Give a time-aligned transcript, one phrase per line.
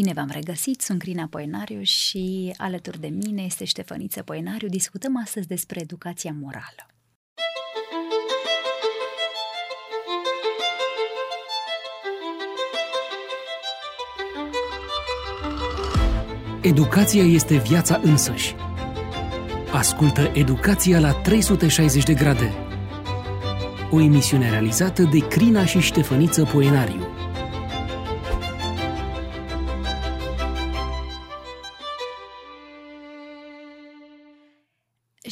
[0.00, 4.68] Bine v-am regăsit, sunt Crina Poenariu și alături de mine este Ștefăniță Poenariu.
[4.68, 6.86] Discutăm astăzi despre educația morală.
[16.62, 18.54] Educația este viața însăși.
[19.72, 22.52] Ascultă Educația la 360 de grade.
[23.90, 27.19] O emisiune realizată de Crina și Ștefăniță Poenariu.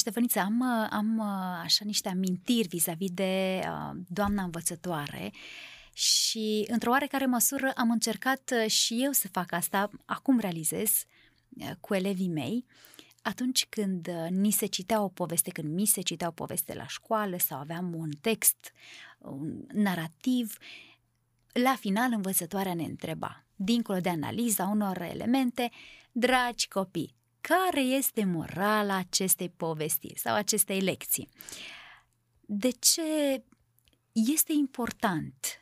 [0.09, 1.21] Ștefăniță, am, am
[1.62, 5.33] așa niște amintiri vis-a-vis de uh, doamna învățătoare
[5.93, 10.91] și într-o oarecare măsură am încercat și eu să fac asta, acum realizez,
[11.48, 12.65] uh, cu elevii mei,
[13.23, 16.87] atunci când uh, ni se citea o poveste, când mi se citea o poveste la
[16.87, 18.73] școală sau aveam un text,
[19.19, 20.56] un narrativ,
[21.53, 25.70] la final învățătoarea ne întreba, dincolo de analiza unor elemente,
[26.12, 31.28] dragi copii, care este morala acestei povestiri sau acestei lecții?
[32.41, 33.42] De ce
[34.12, 35.58] este important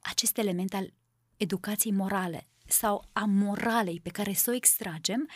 [0.00, 0.92] acest element al
[1.36, 5.28] educației morale sau a moralei pe care să o extragem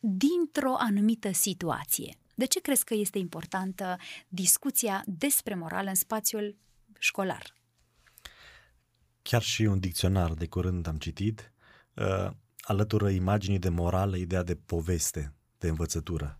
[0.00, 2.16] dintr-o anumită situație.
[2.34, 3.96] De ce crezi că este importantă
[4.28, 6.56] discuția despre morală în spațiul
[6.98, 7.54] școlar?
[9.22, 11.52] Chiar și un dicționar de curând am citit,
[11.94, 12.30] uh,
[12.64, 16.38] alătură imaginii de morală ideea de poveste, de învățătură.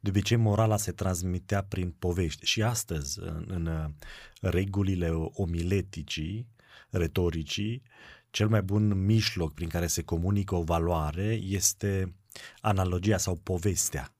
[0.00, 3.84] De obicei, morala se transmitea prin povești și astăzi, în, în uh,
[4.40, 6.48] regulile omileticii,
[6.90, 7.82] retoricii,
[8.30, 12.14] cel mai bun mijloc prin care se comunică o valoare este
[12.60, 14.13] analogia sau povestea.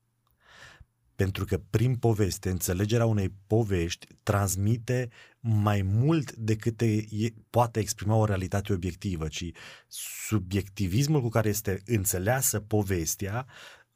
[1.17, 5.09] Pentru că prin poveste, înțelegerea unei povești transmite
[5.41, 7.07] mai mult decât e,
[7.51, 9.51] poate exprima o realitate obiectivă, ci
[9.89, 13.47] subiectivismul cu care este înțeleasă povestea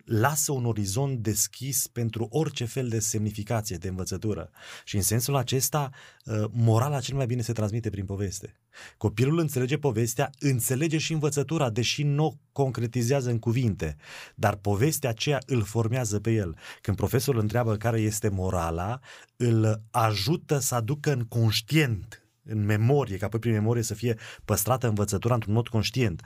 [0.08, 4.50] lasă un orizont deschis pentru orice fel de semnificație, de învățătură.
[4.84, 5.90] Și în sensul acesta,
[6.24, 8.60] uh, morala cel mai bine se transmite prin poveste.
[8.96, 13.96] Copilul înțelege povestea, înțelege și învățătura, deși nu o concretizează în cuvinte,
[14.34, 16.56] dar povestea aceea îl formează pe el.
[16.80, 19.00] Când profesorul întreabă care este morala,
[19.36, 24.88] îl ajută să aducă în conștient în memorie, ca pe prin memorie să fie păstrată
[24.88, 26.22] învățătura într-un mod conștient.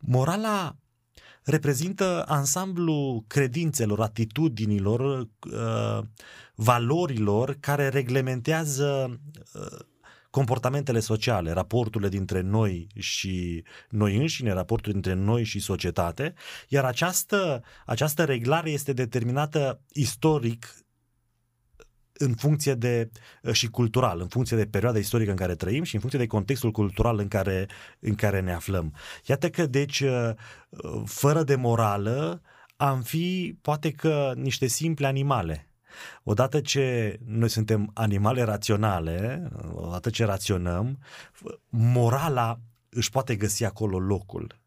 [0.00, 0.76] Morala
[1.46, 6.04] reprezintă ansamblu credințelor, atitudinilor, uh,
[6.54, 9.20] valorilor care reglementează
[9.52, 9.78] uh,
[10.30, 16.34] comportamentele sociale, raporturile dintre noi și noi înșine, raportul dintre noi și societate,
[16.68, 20.85] iar această, această reglare este determinată istoric
[22.18, 23.10] în funcție de
[23.52, 26.70] și cultural, în funcție de perioada istorică în care trăim și în funcție de contextul
[26.70, 27.66] cultural în care,
[27.98, 28.94] în care ne aflăm.
[29.24, 30.02] Iată că, deci,
[31.04, 32.42] fără de morală,
[32.76, 35.70] am fi poate că niște simple animale.
[36.22, 40.98] Odată ce noi suntem animale raționale, odată ce raționăm,
[41.68, 44.60] morala își poate găsi acolo locul.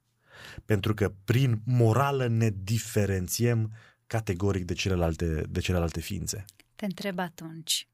[0.66, 3.72] Pentru că prin morală ne diferențiem
[4.08, 6.46] categoric de celelalte, de celelalte ființe.
[6.80, 7.88] Te întreb atunci,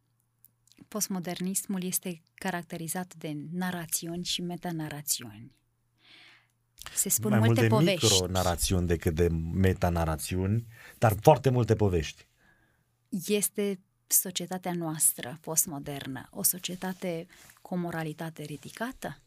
[0.87, 5.51] postmodernismul este caracterizat de narațiuni și metanarațiuni.
[6.93, 8.05] Se spun Mai multe mult de povești.
[8.13, 10.65] micro-narațiuni decât de metanarațiuni,
[10.97, 12.27] dar foarte multe povești.
[13.27, 17.27] Este societatea noastră postmodernă o societate
[17.61, 19.21] cu o moralitate ridicată?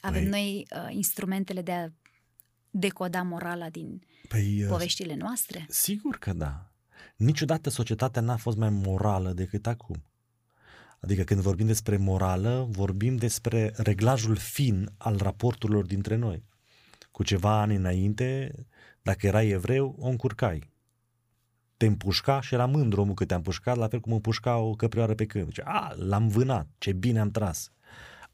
[0.00, 1.88] Avem Păi- noi uh, instrumentele de a
[2.70, 5.66] decoda morala din Păi, poveștile noastre?
[5.68, 6.71] Sigur că da.
[7.16, 10.04] Niciodată societatea n-a fost mai morală decât acum.
[11.00, 16.44] Adică când vorbim despre morală, vorbim despre reglajul fin al raporturilor dintre noi.
[17.10, 18.54] Cu ceva ani înainte,
[19.02, 20.70] dacă erai evreu, o încurcai.
[21.76, 25.14] Te împușca și era mândru omul că te-a împușcat, la fel cum împușca o căprioară
[25.14, 25.46] pe câmp.
[25.46, 27.72] Zice, a, l-am vânat, ce bine am tras.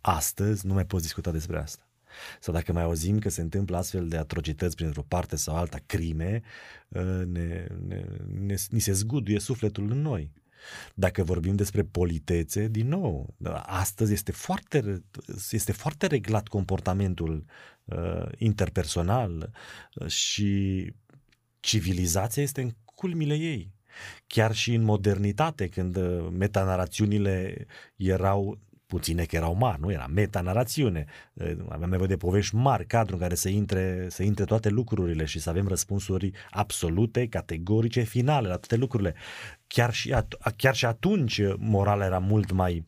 [0.01, 1.88] Astăzi nu mai poți discuta despre asta.
[2.41, 6.43] Sau dacă mai auzim că se întâmplă astfel de atrocități printr-o parte sau alta, crime,
[6.95, 8.05] ă, ne, ne,
[8.41, 10.33] ne, ni se zguduie sufletul în noi.
[10.95, 15.05] Dacă vorbim despre politețe, din nou, astăzi este foarte,
[15.51, 17.45] este foarte reglat comportamentul
[17.85, 19.53] uh, interpersonal
[19.95, 20.93] uh, și
[21.61, 23.77] civilizația este în culmile ei.
[24.27, 27.67] Chiar și în modernitate, când uh, metanarațiunile
[27.97, 31.05] erau puține că erau mari, nu era metanarațiune.
[31.69, 35.39] Aveam nevoie de povești mari, cadru în care să intre, să intre toate lucrurile și
[35.39, 39.15] să avem răspunsuri absolute, categorice, finale la toate lucrurile.
[39.67, 42.87] Chiar și, at- chiar și atunci morala era mult mai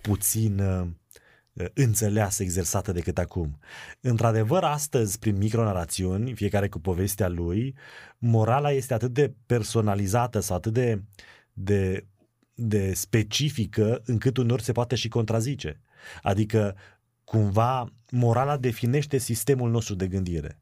[0.00, 0.86] puțin uh,
[1.74, 3.58] înțeleasă, exersată decât acum.
[4.00, 7.74] Într-adevăr, astăzi, prin micronarațiuni, fiecare cu povestea lui,
[8.18, 11.02] morala este atât de personalizată sau atât de,
[11.52, 12.06] de,
[12.54, 15.80] de specifică încât uneori se poate și contrazice.
[16.22, 16.76] Adică,
[17.24, 20.60] cumva, morala definește sistemul nostru de gândire.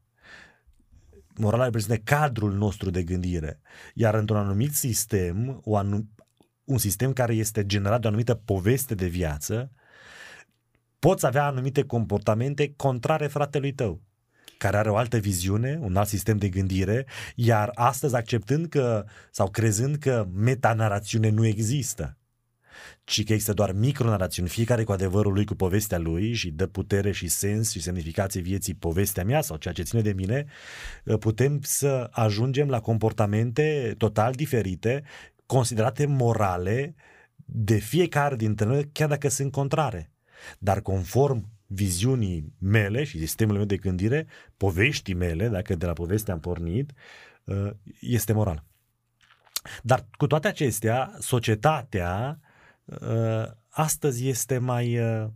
[1.35, 3.61] Morala reprezintă cadrul nostru de gândire.
[3.93, 6.15] Iar într-un anumit sistem, o anum-
[6.63, 9.71] un sistem care este generat de o anumită poveste de viață,
[10.99, 14.01] poți avea anumite comportamente contrare fratelui tău
[14.61, 17.05] care are o altă viziune, un alt sistem de gândire,
[17.35, 22.17] iar astăzi acceptând că sau crezând că metanarațiune nu există,
[23.03, 27.11] ci că există doar micronarațiuni, fiecare cu adevărul lui, cu povestea lui și dă putere
[27.11, 30.45] și sens și semnificație vieții povestea mea sau ceea ce ține de mine,
[31.19, 35.03] putem să ajungem la comportamente total diferite,
[35.45, 36.95] considerate morale
[37.45, 40.11] de fiecare dintre noi, chiar dacă sunt contrare.
[40.59, 44.27] Dar conform viziunii mele și sistemul meu de gândire,
[44.57, 46.93] poveștii mele, dacă de la poveste am pornit,
[47.99, 48.63] este moral.
[49.83, 52.39] Dar cu toate acestea, societatea
[52.99, 55.29] Uh, astăzi este mai uh,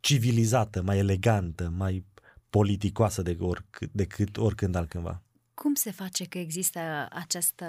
[0.00, 2.04] civilizată, mai elegantă, mai
[2.50, 5.22] politicoasă de oricât, decât oricând altcândva.
[5.54, 7.66] Cum se face că există această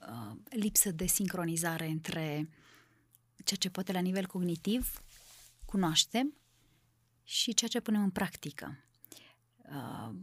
[0.00, 2.48] uh, lipsă de sincronizare între
[3.44, 5.02] ceea ce poate la nivel cognitiv
[5.64, 6.34] cunoaștem
[7.24, 8.84] și ceea ce punem în practică?
[9.56, 10.14] Uh,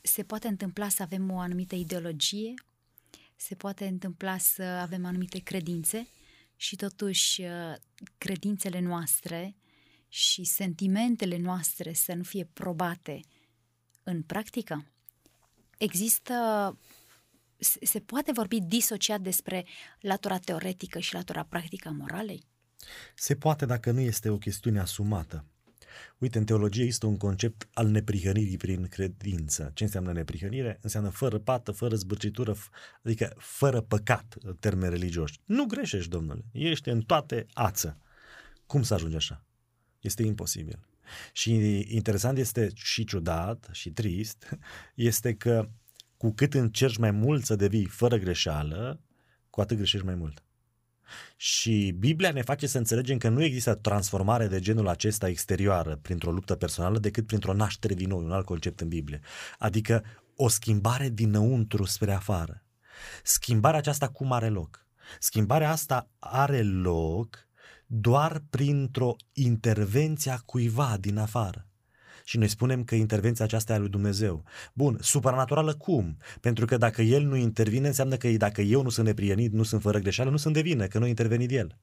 [0.00, 2.54] se poate întâmpla să avem o anumită ideologie,
[3.36, 6.08] se poate întâmpla să avem anumite credințe
[6.56, 7.74] și totuși uh,
[8.18, 9.56] credințele noastre
[10.08, 13.20] și sentimentele noastre să nu fie probate
[14.02, 14.86] în practică?
[15.78, 16.34] Există
[17.58, 19.66] se poate vorbi disociat despre
[20.00, 22.46] latura teoretică și latura practică a moralei?
[23.14, 25.44] Se poate dacă nu este o chestiune asumată.
[26.18, 29.70] Uite, în teologie există un concept al neprihănirii prin credință.
[29.74, 30.78] Ce înseamnă neprihănire?
[30.82, 32.56] Înseamnă fără pată, fără zbârcitură,
[33.02, 35.40] adică fără păcat, termeni religioși.
[35.44, 36.44] Nu greșești, domnule.
[36.52, 38.00] Ești în toate ață.
[38.66, 39.44] Cum să ajungi așa?
[40.00, 40.86] Este imposibil.
[41.32, 44.58] Și interesant este și ciudat și trist,
[44.94, 45.68] este că
[46.16, 49.00] cu cât încerci mai mult să devii fără greșeală,
[49.50, 50.45] cu atât greșești mai mult.
[51.36, 56.32] Și Biblia ne face să înțelegem că nu există transformare de genul acesta exterioară printr-o
[56.32, 59.20] luptă personală decât printr-o naștere din nou, un alt concept în Biblie.
[59.58, 60.04] Adică
[60.36, 62.64] o schimbare dinăuntru spre afară.
[63.22, 64.86] Schimbarea aceasta cum are loc?
[65.18, 67.48] Schimbarea asta are loc
[67.86, 71.65] doar printr-o intervenție a cuiva din afară
[72.28, 74.44] și noi spunem că intervenția aceasta e a lui Dumnezeu.
[74.72, 76.16] Bun, supranaturală cum?
[76.40, 79.82] Pentru că dacă El nu intervine, înseamnă că dacă eu nu sunt neprienit, nu sunt
[79.82, 81.76] fără greșeală, nu sunt de vină, că nu a intervenit El.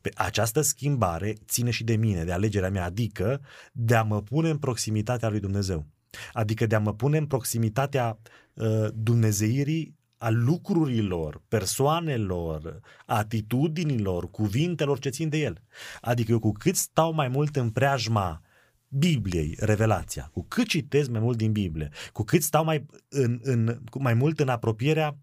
[0.00, 3.40] Pe această schimbare ține și de mine, de alegerea mea, adică
[3.72, 5.86] de a mă pune în proximitatea lui Dumnezeu.
[6.32, 8.18] Adică de a mă pune în proximitatea
[8.54, 15.62] uh, dumnezeirii a lucrurilor, persoanelor, atitudinilor, cuvintelor ce țin de el.
[16.00, 18.40] Adică eu cu cât stau mai mult în preajma
[18.88, 20.30] Bibliei, revelația.
[20.32, 24.40] Cu cât citesc mai mult din Biblie, cu cât stau mai, în, în, mai mult
[24.40, 25.18] în apropierea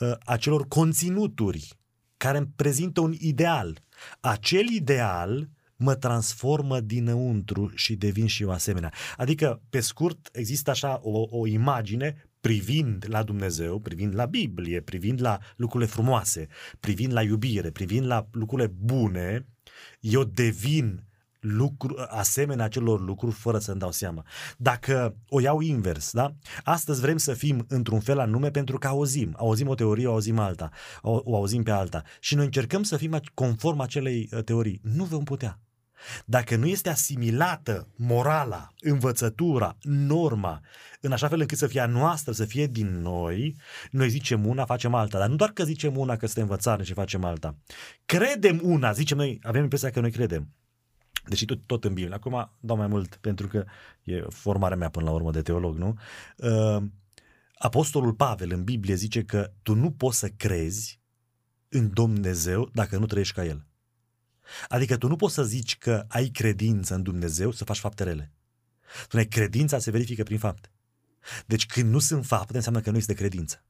[0.00, 1.78] uh, acelor conținuturi
[2.16, 3.82] care îmi prezintă un ideal.
[4.20, 8.92] Acel ideal mă transformă dinăuntru și devin și eu asemenea.
[9.16, 15.20] Adică, pe scurt, există așa o, o imagine privind la Dumnezeu, privind la Biblie, privind
[15.20, 16.46] la lucrurile frumoase,
[16.80, 19.46] privind la iubire, privind la lucrurile bune,
[20.00, 21.04] eu devin
[21.40, 24.24] lucru, asemenea acelor lucruri fără să-mi dau seama.
[24.56, 26.34] Dacă o iau invers, da?
[26.64, 29.34] Astăzi vrem să fim într-un fel anume pentru că auzim.
[29.38, 30.70] Auzim o teorie, o auzim alta,
[31.02, 32.02] o, o auzim pe alta.
[32.20, 34.80] Și noi încercăm să fim conform acelei uh, teorii.
[34.82, 35.60] Nu vom putea.
[36.24, 40.60] Dacă nu este asimilată morala, învățătura, norma,
[41.00, 43.56] în așa fel încât să fie a noastră, să fie din noi,
[43.90, 45.18] noi zicem una, facem alta.
[45.18, 47.56] Dar nu doar că zicem una că suntem învățare și facem alta.
[48.04, 50.48] Credem una, zicem noi, avem impresia că noi credem.
[51.26, 52.14] Deși tot, tot în Biblie.
[52.14, 53.64] Acum dau mai mult pentru că
[54.02, 55.98] e formarea mea până la urmă de teolog, nu?
[56.36, 56.82] Uh,
[57.54, 61.00] Apostolul Pavel în Biblie zice că tu nu poți să crezi
[61.68, 63.66] în Dumnezeu dacă nu trăiești ca El.
[64.68, 68.32] Adică tu nu poți să zici că ai credință în Dumnezeu să faci fapte rele.
[69.02, 70.70] Spune, credința se verifică prin fapte.
[71.46, 73.64] Deci când nu sunt fapte, înseamnă că nu este credință.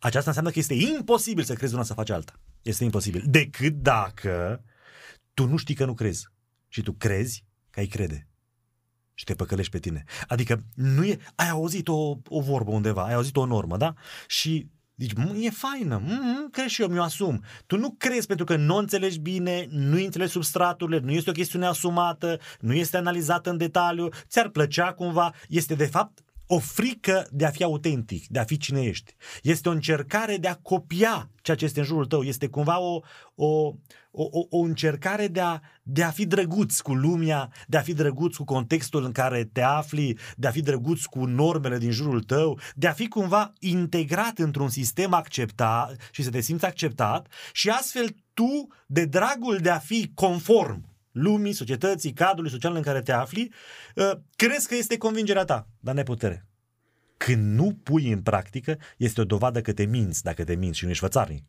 [0.00, 2.40] Aceasta înseamnă că este imposibil să crezi una să faci alta.
[2.62, 3.22] Este imposibil.
[3.26, 4.64] Decât dacă
[5.34, 6.28] tu nu știi că nu crezi
[6.72, 8.28] și tu crezi că ai crede
[9.14, 10.04] și te păcălești pe tine.
[10.28, 13.94] Adică nu e, ai auzit o, o vorbă undeva, ai auzit o normă, da?
[14.26, 17.44] Și Deci, e faină, mm, crezi și eu, mi-o asum.
[17.66, 21.66] Tu nu crezi pentru că nu înțelegi bine, nu înțelegi substraturile, nu este o chestiune
[21.66, 26.22] asumată, nu este analizată în detaliu, ți-ar plăcea cumva, este de fapt
[26.54, 29.14] o frică de a fi autentic, de a fi cine ești.
[29.42, 32.22] Este o încercare de a copia ceea ce este în jurul tău.
[32.22, 33.00] Este cumva o,
[33.34, 33.74] o,
[34.10, 38.36] o, o încercare de a, de a fi drăguț cu lumea, de a fi drăguț
[38.36, 42.58] cu contextul în care te afli, de a fi drăguț cu normele din jurul tău,
[42.74, 48.16] de a fi cumva integrat într-un sistem acceptat și să te simți acceptat și astfel
[48.34, 53.52] tu, de dragul de a fi conform lumii, societății, cadrului social în care te afli,
[53.94, 56.46] uh, crezi că este convingerea ta, dar neputere.
[57.16, 60.84] Când nu pui în practică, este o dovadă că te minți dacă te minți și
[60.84, 61.44] nu ești fățarnic.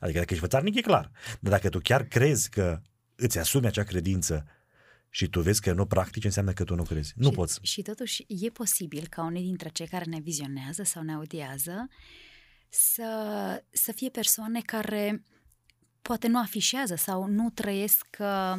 [0.00, 1.10] Adică dacă ești fățarnic, e clar.
[1.40, 2.80] Dar dacă tu chiar crezi că
[3.16, 4.46] îți asumi acea credință
[5.10, 7.12] și tu vezi că nu practici, înseamnă că tu nu crezi.
[7.16, 7.58] Nu și, poți.
[7.62, 11.88] Și totuși e posibil ca unii dintre cei care ne vizionează sau ne audiază
[12.68, 13.04] să,
[13.70, 15.22] să fie persoane care
[16.02, 18.56] poate nu afișează sau nu trăiesc uh,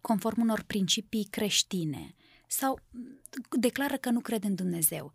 [0.00, 2.14] conform unor principii creștine
[2.46, 2.80] sau
[3.58, 5.12] declară că nu cred în Dumnezeu.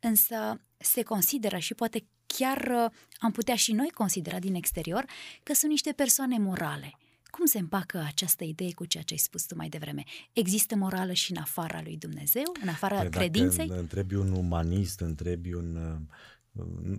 [0.00, 5.04] Însă se consideră și poate chiar uh, am putea și noi considera din exterior
[5.42, 6.98] că sunt niște persoane morale.
[7.30, 10.02] Cum se împacă această idee cu ceea ce ai spus tu mai devreme?
[10.32, 13.66] Există morală și în afara lui Dumnezeu, în afara păi credinței?
[13.66, 16.16] Dacă întrebi un umanist, întrebi un uh,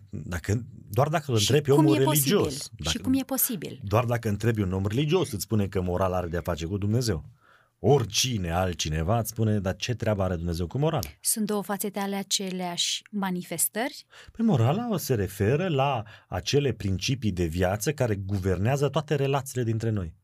[0.10, 2.44] dacă, doar dacă îl întrebi omul religios.
[2.44, 2.76] Posibil?
[2.78, 3.80] Dacă, și cum e posibil?
[3.84, 7.26] Doar dacă întrebi un om religios îți spune că moral are de-a face cu Dumnezeu.
[7.80, 11.10] Oricine altcineva îți spune, dar ce treabă are Dumnezeu cu morala?
[11.22, 14.06] Sunt două fațete ale aceleași manifestări?
[14.32, 19.90] Păi morala o se referă la acele principii de viață care guvernează toate relațiile dintre
[19.90, 20.16] noi.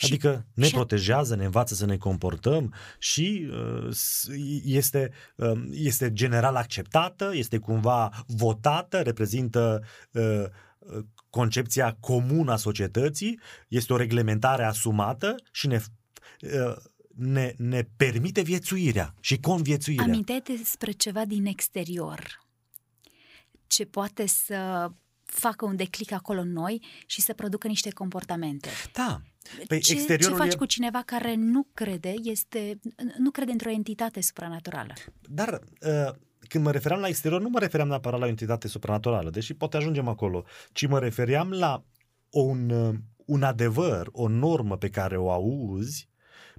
[0.00, 3.96] Adică ne și protejează, ne învață să ne comportăm și uh,
[4.64, 9.82] este, uh, este general acceptată, este cumva votată, reprezintă
[10.12, 10.44] uh,
[11.30, 15.80] concepția comună a societății, este o reglementare asumată și ne,
[17.14, 20.04] ne, ne permite viețuirea și conviețuirea.
[20.04, 22.46] Aminteai despre ceva din exterior
[23.68, 24.90] ce poate să
[25.30, 28.68] facă un declic acolo în noi și să producă niște comportamente.
[28.92, 29.20] Da.
[29.66, 30.56] Păi ce, exteriorul ce faci e...
[30.56, 32.78] cu cineva care nu crede, este,
[33.18, 34.92] nu crede într-o entitate supranaturală?
[35.28, 36.14] Dar uh,
[36.48, 39.76] când mă refeream la exterior, nu mă refeream neapărat la o entitate supranaturală, deși poate
[39.76, 41.84] ajungem acolo, ci mă refeream la
[42.30, 42.94] un, uh,
[43.24, 46.08] un adevăr, o normă pe care o auzi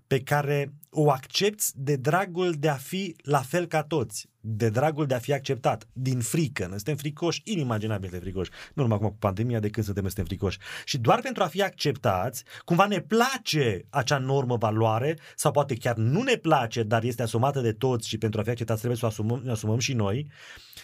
[0.09, 5.05] pe care o accepti de dragul de a fi la fel ca toți, de dragul
[5.05, 6.65] de a fi acceptat, din frică.
[6.67, 8.49] Noi suntem fricoși, inimaginabil de fricoși.
[8.73, 10.57] Nu numai acum cu pandemia, de când suntem, suntem fricoși.
[10.85, 15.95] Și doar pentru a fi acceptați, cumva ne place acea normă valoare, sau poate chiar
[15.95, 19.05] nu ne place, dar este asumată de toți și pentru a fi acceptați trebuie să
[19.05, 20.27] o asumăm, ne asumăm și noi.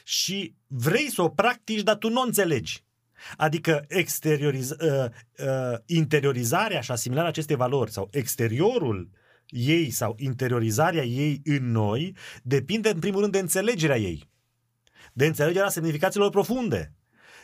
[0.04, 2.84] Și vrei să o practici, dar tu nu o înțelegi.
[3.38, 5.06] Adică exterioriz- uh,
[5.38, 9.10] uh, interiorizarea și asimilarea acestei valori sau exteriorul
[9.46, 14.30] ei sau interiorizarea ei în noi depinde în primul rând de înțelegerea ei,
[15.14, 16.94] de înțelegerea semnificațiilor profunde,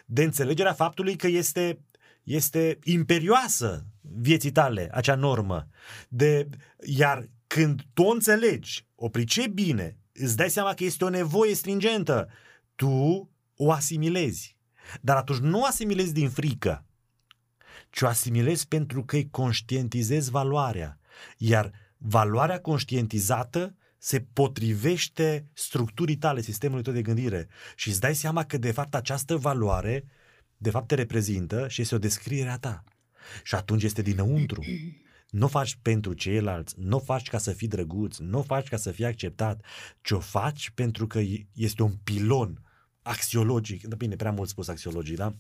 [0.06, 1.80] de înțelegerea faptului că este,
[2.24, 5.68] este imperioasă vieții tale acea normă.
[6.10, 6.50] De,
[6.86, 11.54] iar când tu o înțelegi, o pricepi bine, îți dai seama că este o nevoie
[11.54, 12.30] stringentă,
[12.76, 14.58] tu o asimilezi.
[15.02, 16.86] Dar atunci nu asimilezi din frică,
[17.90, 21.00] ci o asimilezi pentru că îi conștientizezi valoarea.
[21.38, 28.44] Iar valoarea conștientizată se potrivește structurii tale, sistemului tău de gândire și îți dai seama
[28.44, 30.06] că de fapt această valoare
[30.58, 32.84] de fapt te reprezintă și este o descriere a ta.
[33.44, 34.64] Și atunci este dinăuntru.
[35.30, 38.68] Nu o faci pentru ceilalți, nu o faci ca să fii drăguț, nu o faci
[38.68, 39.66] ca să fii acceptat,
[40.02, 41.22] ci o faci pentru că
[41.54, 42.62] este un pilon
[43.02, 45.36] axiologic, da, bine, prea mult spus axiologic, da?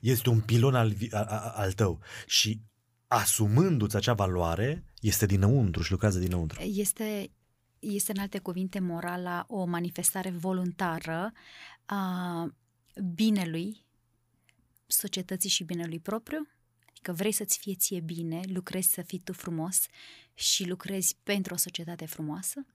[0.00, 2.60] Este un pilon al, al, al tău și
[3.06, 6.62] asumându-ți acea valoare, este dinăuntru și lucrează dinăuntru.
[6.62, 7.30] Este,
[7.78, 11.32] este în alte cuvinte morala o manifestare voluntară
[11.84, 12.54] a
[13.14, 13.84] binelui
[14.86, 16.48] societății și binelui propriu?
[17.02, 19.86] Că vrei să-ți fie ție bine, lucrezi să fii tu frumos
[20.34, 22.66] și lucrezi pentru o societate frumoasă?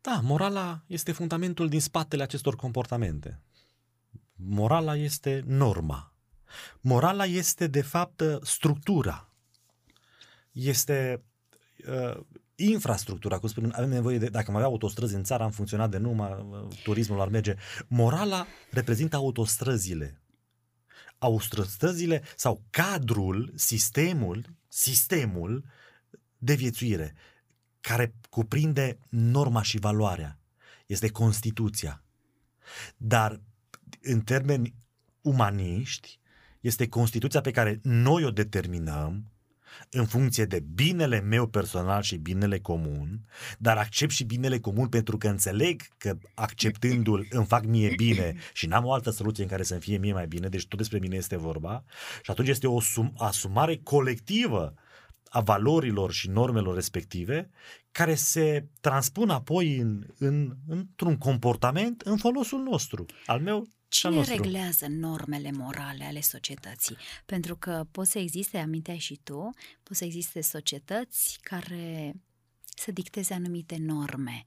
[0.00, 3.40] Da, morala este fundamentul din spatele acestor comportamente.
[4.34, 6.14] Morala este norma.
[6.80, 9.28] Morala este, de fapt, structura.
[10.52, 11.22] Este
[11.88, 12.20] uh,
[12.54, 15.98] infrastructura, cum spunem, avem nevoie de, dacă mai avea autostrăzi în țară, am funcționat de
[15.98, 17.54] numai, uh, turismul ar merge.
[17.88, 20.20] Morala reprezintă autostrăzile.
[21.18, 25.64] Autostrăzile sau cadrul, sistemul, sistemul
[26.38, 27.14] de viețuire
[27.80, 30.38] care cuprinde norma și valoarea.
[30.86, 32.04] Este Constituția.
[32.96, 33.40] Dar
[34.02, 34.74] în termeni
[35.20, 36.18] umaniști
[36.60, 39.30] este Constituția pe care noi o determinăm
[39.90, 43.20] în funcție de binele meu personal și binele comun,
[43.58, 48.66] dar accept și binele comun pentru că înțeleg că acceptându-l îmi fac mie bine și
[48.66, 51.16] n-am o altă soluție în care să-mi fie mie mai bine, deci tot despre mine
[51.16, 51.84] este vorba
[52.22, 54.74] și atunci este o sum- asumare colectivă
[55.32, 57.50] a valorilor și normelor respective
[57.92, 64.34] care se transpun apoi în, în, într-un comportament în folosul nostru, al meu Cine nostru.
[64.34, 66.96] reglează normele morale ale societății?
[67.26, 69.50] Pentru că pot să existe, aminteai și tu,
[69.82, 72.14] pot să existe societăți care
[72.64, 74.44] să dicteze anumite norme.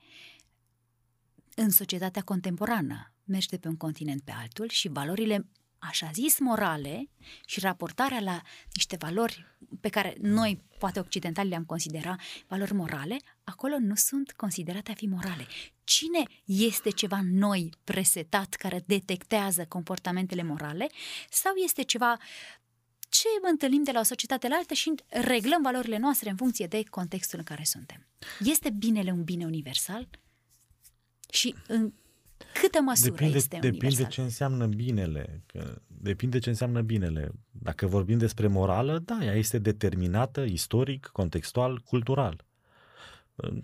[1.55, 5.47] În societatea contemporană, mergi de pe un continent pe altul și valorile
[5.87, 7.09] așa zis morale
[7.45, 8.41] și raportarea la
[8.73, 9.45] niște valori
[9.81, 15.05] pe care noi, poate occidentali, le-am considerat valori morale, acolo nu sunt considerate a fi
[15.05, 15.47] morale.
[15.83, 20.89] Cine este ceva noi presetat care detectează comportamentele morale
[21.29, 22.17] sau este ceva
[23.09, 26.83] ce întâlnim de la o societate la altă și reglăm valorile noastre în funcție de
[26.89, 28.07] contextul în care suntem.
[28.39, 30.07] Este binele un bine universal?
[31.29, 31.93] Și în
[32.73, 34.09] câtă măsură depinde, este depinde universal?
[34.11, 35.43] ce înseamnă binele.
[35.45, 37.31] Că depinde ce înseamnă binele.
[37.51, 42.45] Dacă vorbim despre morală, da, ea este determinată istoric, contextual, cultural.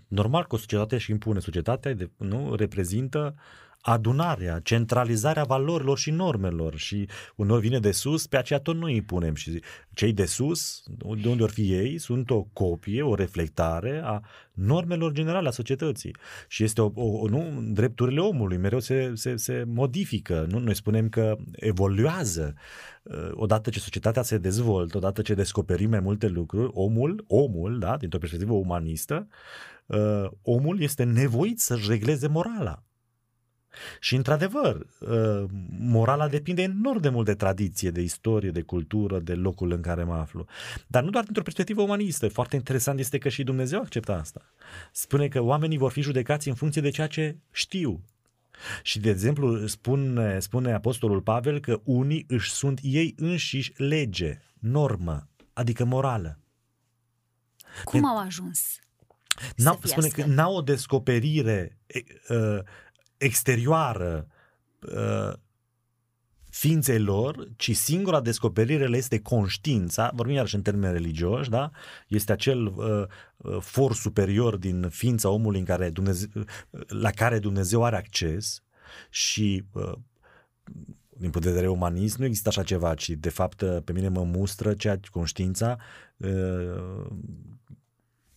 [0.08, 1.38] Normal că o societate și impune.
[1.38, 3.34] Societatea nu, reprezintă
[3.80, 9.02] adunarea, centralizarea valorilor și normelor și uneori vine de sus, pe aceea tot noi îi
[9.02, 9.62] punem și
[9.94, 10.82] cei de sus,
[11.22, 14.20] de unde ori fi ei, sunt o copie, o reflectare a
[14.52, 16.16] normelor generale a societății.
[16.48, 20.58] Și este o, o, nu, drepturile omului mereu se, se, se modifică, nu?
[20.58, 22.54] noi spunem că evoluează.
[23.32, 28.18] Odată ce societatea se dezvoltă, odată ce descoperim mai multe lucruri, omul, omul, da, dintr-o
[28.18, 29.28] perspectivă umanistă,
[30.42, 32.82] omul este nevoit să-și regleze morala
[34.00, 35.46] și, într-adevăr, ă,
[35.78, 40.04] morala depinde enorm de mult de tradiție, de istorie, de cultură, de locul în care
[40.04, 40.46] mă aflu.
[40.86, 42.28] Dar nu doar dintr-o perspectivă umanistă.
[42.28, 44.52] Foarte interesant este că și Dumnezeu acceptă asta.
[44.92, 48.04] Spune că oamenii vor fi judecați în funcție de ceea ce știu.
[48.82, 55.28] Și, de exemplu, spune, spune Apostolul Pavel că unii își sunt ei înșiși lege, normă,
[55.52, 56.38] adică morală.
[57.84, 58.78] Cum au ajuns?
[59.56, 60.24] N-au, spune astfel?
[60.24, 61.78] că n-au o descoperire
[62.28, 62.58] uh,
[63.20, 64.26] exterioară
[64.80, 65.32] uh,
[66.50, 71.70] ființei lor, ci singura descoperire le este conștiința, vorbim iarăși în termeni religioși, da?
[72.08, 73.04] este acel uh,
[73.36, 76.28] uh, for superior din ființa omului în care Dumnezeu,
[76.86, 78.62] la care Dumnezeu are acces
[79.10, 79.92] și uh,
[81.08, 84.24] din punct de vedere umanist, nu există așa ceva, ci de fapt pe mine mă
[84.24, 85.78] mustră ceea conștiința
[86.16, 87.06] uh,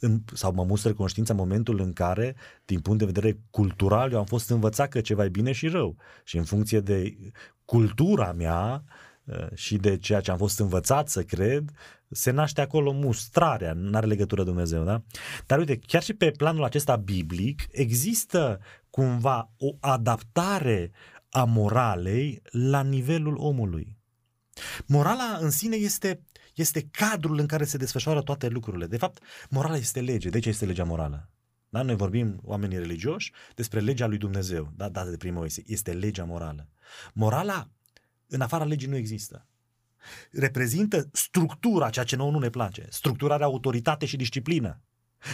[0.03, 2.35] în, sau mă mustră conștiința în momentul în care,
[2.65, 5.95] din punct de vedere cultural, eu am fost învățat că ceva e bine și rău.
[6.23, 7.17] Și în funcție de
[7.65, 8.83] cultura mea
[9.23, 11.71] uh, și de ceea ce am fost învățat să cred,
[12.09, 15.03] se naște acolo mustrarea, nu are legătură Dumnezeu, da?
[15.45, 20.91] Dar uite, chiar și pe planul acesta biblic există cumva o adaptare
[21.29, 23.97] a moralei la nivelul omului.
[24.85, 28.87] Morala în sine este este cadrul în care se desfășoară toate lucrurile.
[28.87, 30.29] De fapt, morala este lege.
[30.29, 31.29] De ce este legea morală?
[31.69, 31.81] Da?
[31.81, 34.89] Noi vorbim, oamenii religioși, despre legea lui Dumnezeu, da?
[34.89, 35.63] dată de primul Moise.
[35.65, 36.69] Este legea morală.
[37.13, 37.69] Morala,
[38.27, 39.47] în afara legii, nu există.
[40.31, 42.85] Reprezintă structura, ceea ce nouă nu ne place.
[42.89, 44.81] Structura are autoritate și disciplină.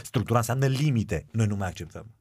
[0.03, 1.25] Structura înseamnă limite.
[1.31, 2.13] Noi nu mai acceptăm.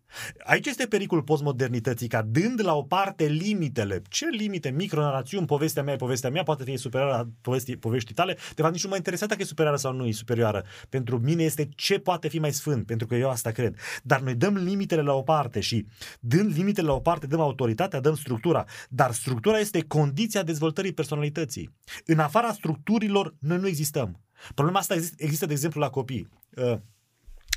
[0.44, 4.02] Aici este pericolul postmodernității, ca dând la o parte limitele.
[4.08, 4.70] Ce limite?
[4.70, 8.36] Micronarațiuni, povestea mea e povestea mea, poate fi superioară la povestii, poveștii tale.
[8.54, 10.64] De fapt, nici nu mă interesează dacă e superioară sau nu e superioară.
[10.88, 13.76] Pentru mine este ce poate fi mai sfânt, pentru că eu asta cred.
[14.02, 15.86] Dar noi dăm limitele la o parte și
[16.20, 18.64] dând limitele la o parte, dăm autoritatea, dăm structura.
[18.88, 21.74] Dar structura este condiția dezvoltării personalității.
[22.04, 24.20] În afara structurilor, noi nu existăm.
[24.54, 26.28] Problema asta există, de exemplu, la copii.
[26.56, 26.78] Uh,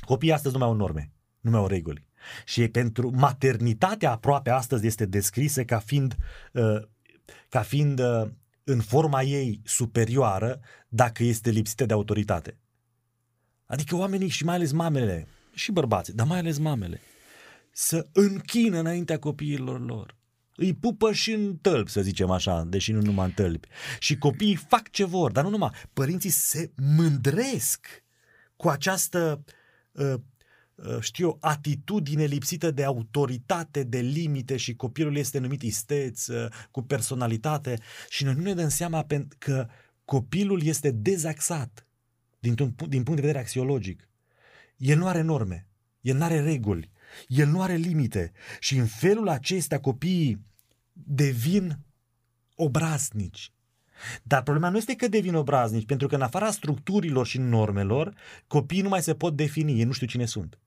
[0.04, 2.10] copiii astăzi nu mai au norme, nu mai au reguli
[2.44, 6.16] și pentru maternitatea aproape astăzi este descrisă ca fiind,
[6.52, 6.82] uh,
[7.48, 8.28] ca fiind uh,
[8.64, 12.58] în forma ei superioară dacă este lipsită de autoritate.
[13.66, 17.00] Adică oamenii și mai ales mamele, și bărbații, dar mai ales mamele,
[17.70, 20.16] să închină înaintea copiilor lor.
[20.56, 23.68] Îi pupă și în tălpi, să zicem așa, deși nu numai în tălpi.
[23.98, 25.70] Și copiii fac ce vor, dar nu numai.
[25.92, 27.86] Părinții se mândresc
[28.56, 29.52] cu această uh,
[29.92, 30.14] Uh,
[31.00, 37.78] știu atitudine lipsită de autoritate, de limite și copilul este numit isteț, uh, cu personalitate
[38.08, 39.06] și noi nu ne dăm seama
[39.38, 39.68] că
[40.04, 41.86] copilul este dezaxat
[42.38, 42.54] din,
[42.88, 44.08] din punct de vedere axiologic.
[44.76, 45.68] El nu are norme,
[46.00, 46.90] el nu are reguli,
[47.28, 50.44] el nu are limite și în felul acesta copiii
[50.92, 51.78] devin
[52.54, 53.52] obraznici.
[54.22, 58.14] Dar problema nu este că devin obraznici, pentru că în afara structurilor și normelor,
[58.46, 60.58] copiii nu mai se pot defini, ei nu știu cine sunt.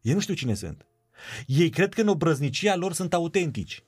[0.00, 0.86] Ei nu știu cine sunt.
[1.46, 3.82] Ei cred că în obrăznicia lor sunt autentici.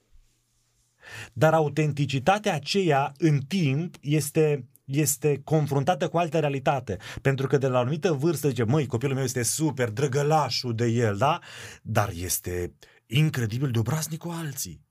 [1.32, 6.96] Dar autenticitatea aceea, în timp, este, este confruntată cu altă realitate.
[7.22, 10.86] Pentru că de la o anumită vârstă zice, măi, copilul meu este super, drăgălașul de
[10.86, 11.40] el, da?
[11.82, 12.74] Dar este
[13.06, 14.82] incredibil de obraznic cu alții.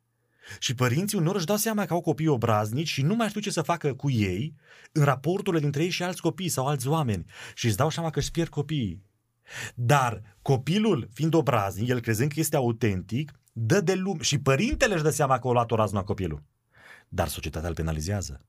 [0.60, 3.51] Și părinții unor își dau seama că au copii obraznici și nu mai știu ce
[3.51, 4.56] să facă cu ei
[4.91, 7.25] în raporturile dintre ei și alți copii sau alți oameni.
[7.53, 9.03] Și își dau seama că își pierd copiii.
[9.75, 14.21] Dar copilul, fiind obraznic, el crezând că este autentic, dă de lume.
[14.21, 16.43] Și părintele își dă seama că a luat o razna copilul.
[17.10, 18.41] Dar societatea îl penalizează.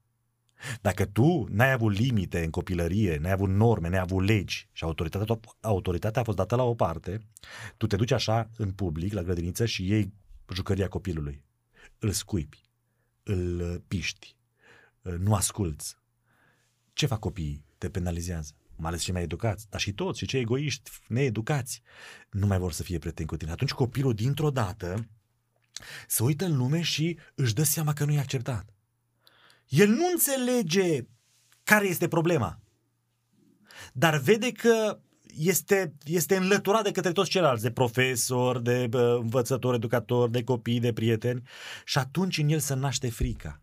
[0.80, 5.40] Dacă tu n-ai avut limite în copilărie, n-ai avut norme, n-ai avut legi și autoritatea,
[5.61, 7.20] autoritatea a fost dată la o parte,
[7.76, 10.12] tu te duci așa în public, la grădiniță și iei
[10.52, 11.42] jucăria copilului.
[12.04, 12.68] Îl scuipi,
[13.22, 14.36] îl piști,
[15.02, 15.96] nu asculți.
[16.92, 17.64] Ce fac copiii?
[17.78, 21.82] Te penalizează mai ales cei mai educați, dar și toți, și cei egoiști, needucați,
[22.30, 23.50] nu mai vor să fie prieteni cu tine.
[23.50, 25.08] Atunci copilul, dintr-o dată,
[26.06, 28.74] se uită în lume și își dă seama că nu e acceptat.
[29.68, 31.06] El nu înțelege
[31.62, 32.60] care este problema,
[33.92, 35.00] dar vede că
[35.38, 40.92] este, este înlăturat de către toți ceilalți, de profesori, de învățători, educatori, de copii, de
[40.92, 41.42] prieteni
[41.85, 43.61] și atunci în el se naște frica.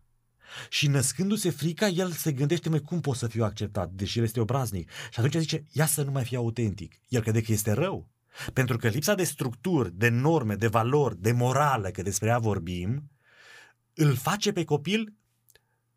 [0.68, 4.40] Și născându-se frica, el se gândește, mai cum pot să fiu acceptat, deși el este
[4.40, 4.90] obraznic.
[4.90, 6.94] Și atunci zice, ia să nu mai fie autentic.
[7.08, 8.08] El crede că este rău.
[8.52, 13.10] Pentru că lipsa de structuri, de norme, de valori, de morală, că despre ea vorbim,
[13.94, 15.14] îl face pe copil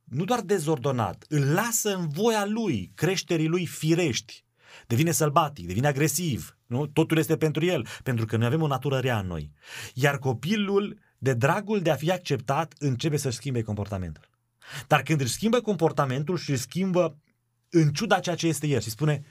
[0.04, 4.45] nu doar dezordonat, îl lasă în voia lui, creșterii lui firești.
[4.88, 6.58] Devine sălbatic, devine agresiv.
[6.66, 6.88] Nu?
[6.88, 9.52] Totul este pentru el, pentru că noi avem o natură rea în noi.
[9.94, 14.30] Iar copilul, de dragul de a fi acceptat, începe să-și schimbe comportamentul.
[14.88, 17.18] Dar când își schimbă comportamentul și își schimbă
[17.70, 19.26] în ciuda ceea ce este el și spune,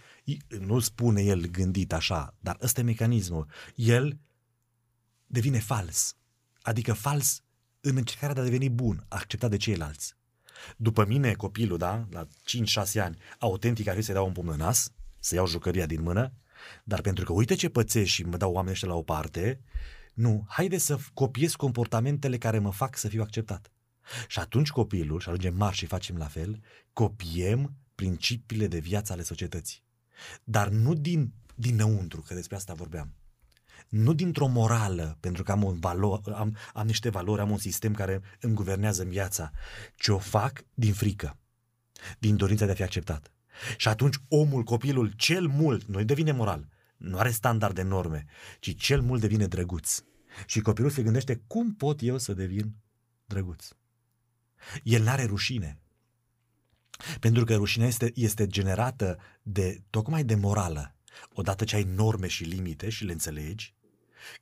[0.61, 4.19] nu spune el gândit așa, dar ăsta e mecanismul, el
[5.27, 6.17] devine fals.
[6.63, 7.43] Adică fals
[7.81, 10.15] în încercarea de a deveni bun, acceptat de ceilalți.
[10.77, 12.27] După mine, copilul, da, la
[12.97, 14.93] 5-6 ani, autentic ar fi să-i dau un pumn în nas,
[15.25, 16.33] să iau jucăria din mână,
[16.85, 19.61] dar pentru că uite ce pățești și mă dau oamenii ăștia la o parte,
[20.15, 23.73] nu, haide să copiez comportamentele care mă fac să fiu acceptat.
[24.29, 26.61] Și atunci copilul, și ajungem mari și facem la fel,
[26.93, 29.83] copiem principiile de viață ale societății.
[30.45, 33.15] Dar nu din dinăuntru, că despre asta vorbeam.
[33.89, 37.95] Nu dintr-o morală, pentru că am, un valo, am, am niște valori, am un sistem
[37.95, 39.51] care îmi guvernează în viața,
[39.97, 41.37] ci o fac din frică,
[42.19, 43.35] din dorința de a fi acceptat.
[43.77, 48.27] Și atunci omul, copilul, cel mult, nu devine moral, nu are standard de norme,
[48.61, 50.03] ci cel mult devine drăguț.
[50.47, 52.75] Și copilul se gândește, cum pot eu să devin
[53.25, 53.69] drăguț?
[54.83, 55.79] El n-are rușine.
[57.21, 60.95] Pentru că rușinea este, este generată de, tocmai de morală.
[61.33, 63.75] Odată ce ai norme și limite și le înțelegi,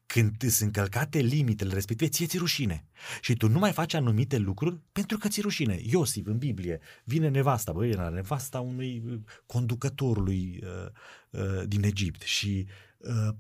[0.07, 2.87] când sunt încălcate limitele respective, ție ți rușine.
[3.21, 5.79] Și tu nu mai faci anumite lucruri pentru că ți rușine.
[5.83, 10.91] Iosif, în Biblie, vine nevasta, băi, era nevasta unui uh, conducătorului uh,
[11.31, 12.67] uh, din Egipt și
[12.99, 13.35] uh,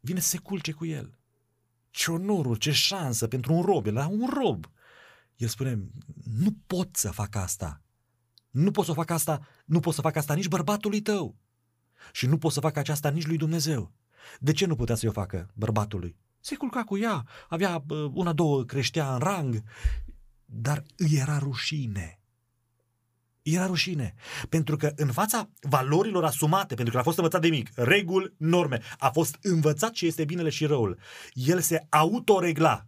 [0.00, 1.18] vine să se culce cu el.
[1.90, 4.70] Ce onorul, ce șansă pentru un rob, era un rob.
[5.36, 5.78] El spune,
[6.24, 7.82] nu pot să fac asta.
[8.50, 11.36] Nu pot să fac asta, nu pot să fac asta nici bărbatului tău.
[12.12, 13.92] Și nu pot să fac aceasta nici lui Dumnezeu.
[14.40, 16.16] De ce nu putea să o facă bărbatului?
[16.40, 19.62] Se culca cu ea, avea una, două, creștea în rang,
[20.44, 22.20] dar îi era rușine.
[23.42, 24.14] Era rușine.
[24.48, 28.80] Pentru că în fața valorilor asumate, pentru că a fost învățat de mic, reguli, norme,
[28.98, 30.98] a fost învățat ce este binele și răul,
[31.32, 32.86] el se autoregla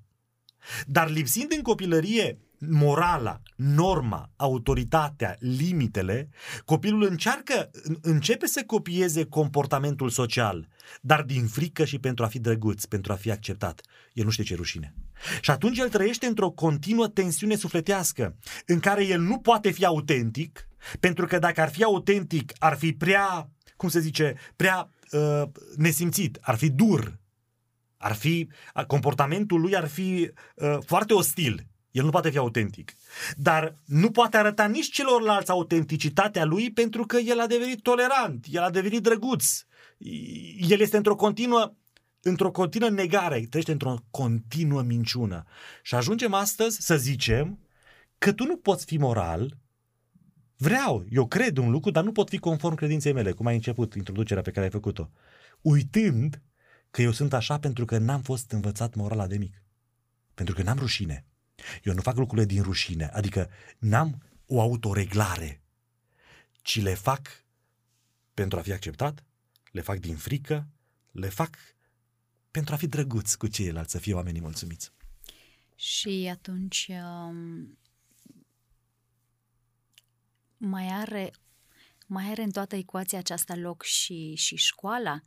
[0.87, 6.29] dar lipsind în copilărie morala, norma, autoritatea, limitele,
[6.65, 7.71] copilul încearcă,
[8.01, 10.69] începe să copieze comportamentul social,
[11.01, 13.81] dar din frică și pentru a fi drăguț, pentru a fi acceptat.
[14.13, 14.95] El nu știe ce rușine.
[15.41, 20.69] Și atunci el trăiește într-o continuă tensiune sufletească, în care el nu poate fi autentic,
[21.01, 25.43] pentru că dacă ar fi autentic, ar fi prea, cum se zice, prea uh,
[25.77, 27.19] nesimțit, ar fi dur,
[27.97, 28.49] ar fi,
[28.87, 31.67] comportamentul lui ar fi uh, foarte ostil.
[31.91, 32.93] El nu poate fi autentic.
[33.37, 38.63] Dar nu poate arăta nici celorlalți autenticitatea lui pentru că el a devenit tolerant, el
[38.63, 39.65] a devenit drăguț.
[40.59, 41.75] El este într-o continuă
[42.23, 45.45] într-o continuă negare, trăiește într-o continuă minciună.
[45.83, 47.59] Și ajungem astăzi să zicem
[48.19, 49.57] că tu nu poți fi moral,
[50.57, 53.95] vreau, eu cred un lucru, dar nu pot fi conform credinței mele, cum ai început
[53.95, 55.11] introducerea pe care ai făcut-o.
[55.61, 56.43] Uitând
[56.91, 59.63] că eu sunt așa pentru că n-am fost învățat morala de mic.
[60.35, 61.25] Pentru că n-am rușine.
[61.83, 65.63] Eu nu fac lucrurile din rușine, adică n-am o autoreglare,
[66.63, 67.45] ci le fac
[68.35, 69.25] pentru a fi acceptat,
[69.71, 70.69] le fac din frică,
[71.11, 71.57] le fac
[72.51, 74.93] pentru a fi drăguț cu ceilalți, să fie oamenii mulțumiți.
[75.75, 77.79] Și atunci um,
[80.57, 81.33] mai are
[82.13, 85.21] mai are în toată ecuația aceasta loc și, și școala?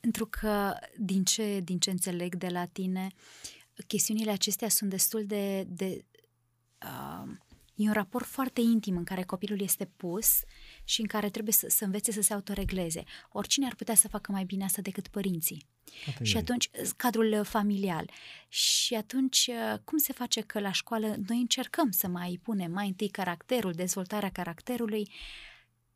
[0.00, 3.08] Pentru că, din ce, din ce înțeleg de la tine,
[3.86, 5.62] chestiunile acestea sunt destul de...
[5.62, 6.04] de
[6.82, 7.32] uh,
[7.74, 10.40] e un raport foarte intim în care copilul este pus
[10.84, 13.04] și în care trebuie să, să învețe să se autoregleze.
[13.32, 15.66] Oricine ar putea să facă mai bine asta decât părinții.
[16.04, 18.10] Poate și atunci, cadrul familial.
[18.48, 19.50] Și atunci,
[19.84, 24.30] cum se face că la școală noi încercăm să mai punem mai întâi caracterul, dezvoltarea
[24.30, 25.10] caracterului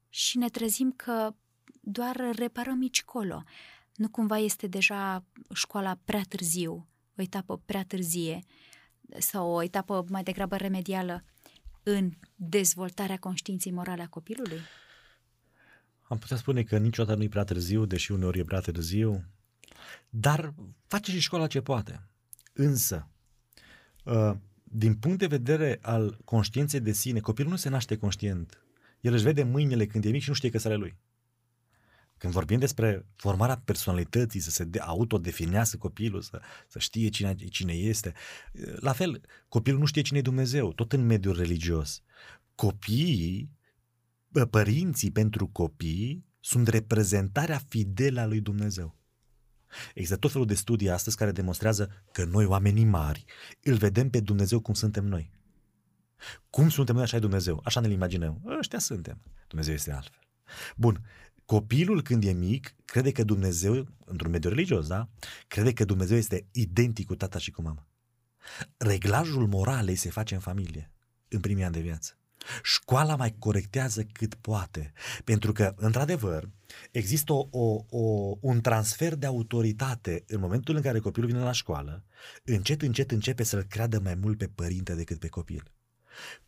[0.09, 1.35] și ne trezim că
[1.81, 3.45] doar reparăm mici colo.
[3.95, 8.45] Nu cumva este deja școala prea târziu, o etapă prea târzie
[9.19, 11.25] sau o etapă mai degrabă remedială
[11.83, 14.59] în dezvoltarea conștiinței morale a copilului?
[16.09, 19.25] Am putea spune că niciodată nu e prea târziu, deși uneori e prea târziu,
[20.09, 20.55] dar
[20.87, 22.09] face și școala ce poate.
[22.53, 23.09] Însă,
[24.07, 28.63] ă, din punct de vedere al conștiinței de sine, copilul nu se naște conștient.
[29.01, 30.97] El își vede mâinile când e mic și nu știe că sunt ale lui.
[32.25, 37.73] Când vorbim despre formarea personalității, să se de, autodefinească copilul, să, să știe cine, cine
[37.73, 38.13] este,
[38.77, 42.03] la fel, copilul nu știe cine e Dumnezeu, tot în mediul religios.
[42.55, 43.51] Copiii,
[44.51, 48.97] părinții pentru copii sunt reprezentarea fidelă a lui Dumnezeu.
[49.95, 53.25] Există tot felul de studii astăzi care demonstrează că noi, oamenii mari,
[53.63, 55.31] îl vedem pe Dumnezeu cum suntem noi.
[56.51, 57.61] Cum suntem noi, așa e Dumnezeu.
[57.65, 58.43] Așa ne-l imaginăm.
[58.59, 59.23] Ăștia suntem.
[59.49, 60.19] Dumnezeu este altfel.
[60.77, 61.05] Bun.
[61.47, 65.09] Copilul, când e mic, crede că Dumnezeu, într-un mediu religios, da?
[65.49, 67.87] Crede că Dumnezeu este identic cu tata și cu mama.
[68.77, 70.93] Reglajul moralei se face în familie,
[71.29, 72.19] în primii ani de viață.
[72.63, 74.93] Școala mai corectează cât poate,
[75.25, 76.49] pentru că, într-adevăr,
[76.91, 81.53] există o, o, o, un transfer de autoritate în momentul în care copilul vine la
[81.53, 82.05] școală,
[82.45, 85.73] încet, încet începe să-l creadă mai mult pe părinte decât pe copil.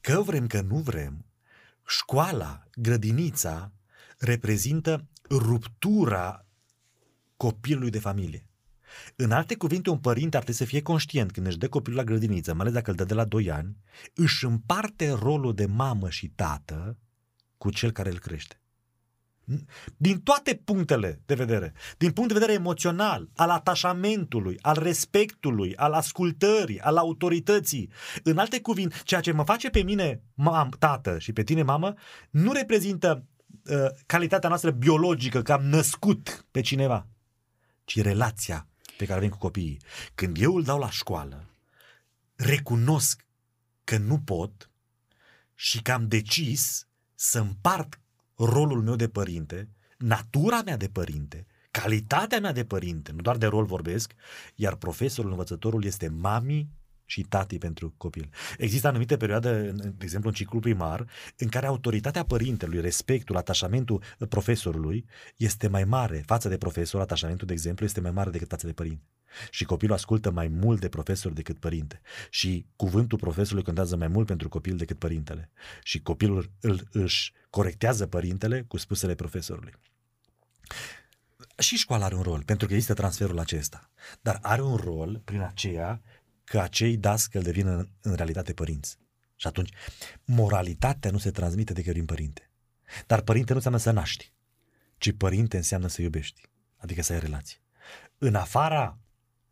[0.00, 1.24] Că vrem, că nu vrem,
[1.87, 3.72] școala, grădinița,
[4.18, 6.46] reprezintă ruptura
[7.37, 8.48] copilului de familie.
[9.16, 12.05] În alte cuvinte, un părinte ar trebui să fie conștient când își dă copilul la
[12.05, 13.76] grădiniță, mai ales dacă îl dă de la 2 ani,
[14.14, 16.98] își împarte rolul de mamă și tată
[17.59, 18.61] cu cel care îl crește.
[19.96, 25.92] Din toate punctele de vedere, din punct de vedere emoțional, al atașamentului, al respectului, al
[25.92, 27.90] ascultării, al autorității.
[28.22, 31.94] În alte cuvinte, ceea ce mă face pe mine mam, tată și pe tine mamă,
[32.31, 33.24] nu reprezintă
[33.68, 37.07] uh, calitatea noastră biologică, că am născut pe cineva,
[37.85, 39.81] ci relația pe care avem cu copiii.
[40.14, 41.50] Când eu îl dau la școală,
[42.35, 43.24] recunosc
[43.85, 44.70] că nu pot
[45.55, 48.00] și că am decis să împart
[48.35, 53.46] rolul meu de părinte, natura mea de părinte, calitatea mea de părinte, nu doar de
[53.46, 54.12] rol vorbesc,
[54.55, 56.68] iar profesorul, învățătorul este mami
[57.07, 58.31] și tati pentru copil.
[58.59, 65.07] Există anumite perioade, de exemplu în ciclul primar, în care autoritatea părintelui, respectul, atașamentul profesorului
[65.37, 68.73] este mai mare față de profesor, atașamentul, de exemplu, este mai mare decât față de
[68.73, 69.03] părinte.
[69.51, 72.01] Și copilul ascultă mai mult de profesor decât părinte.
[72.31, 75.51] Și cuvântul profesorului contează mai mult pentru copil decât părintele.
[75.83, 79.73] Și copilul îl, își corectează părintele cu spusele profesorului.
[81.59, 83.90] Și școala are un rol, pentru că există transferul acesta.
[84.21, 86.03] Dar are un rol prin aceea
[86.46, 88.96] că acei dascăl devin în, în realitate părinți.
[89.37, 89.72] Și atunci,
[90.24, 92.50] moralitatea nu se transmite decât prin părinte.
[93.06, 94.32] Dar părinte nu înseamnă să naști,
[94.98, 96.40] ci părinte înseamnă să iubești,
[96.76, 97.59] adică să ai relații.
[98.18, 98.98] În afara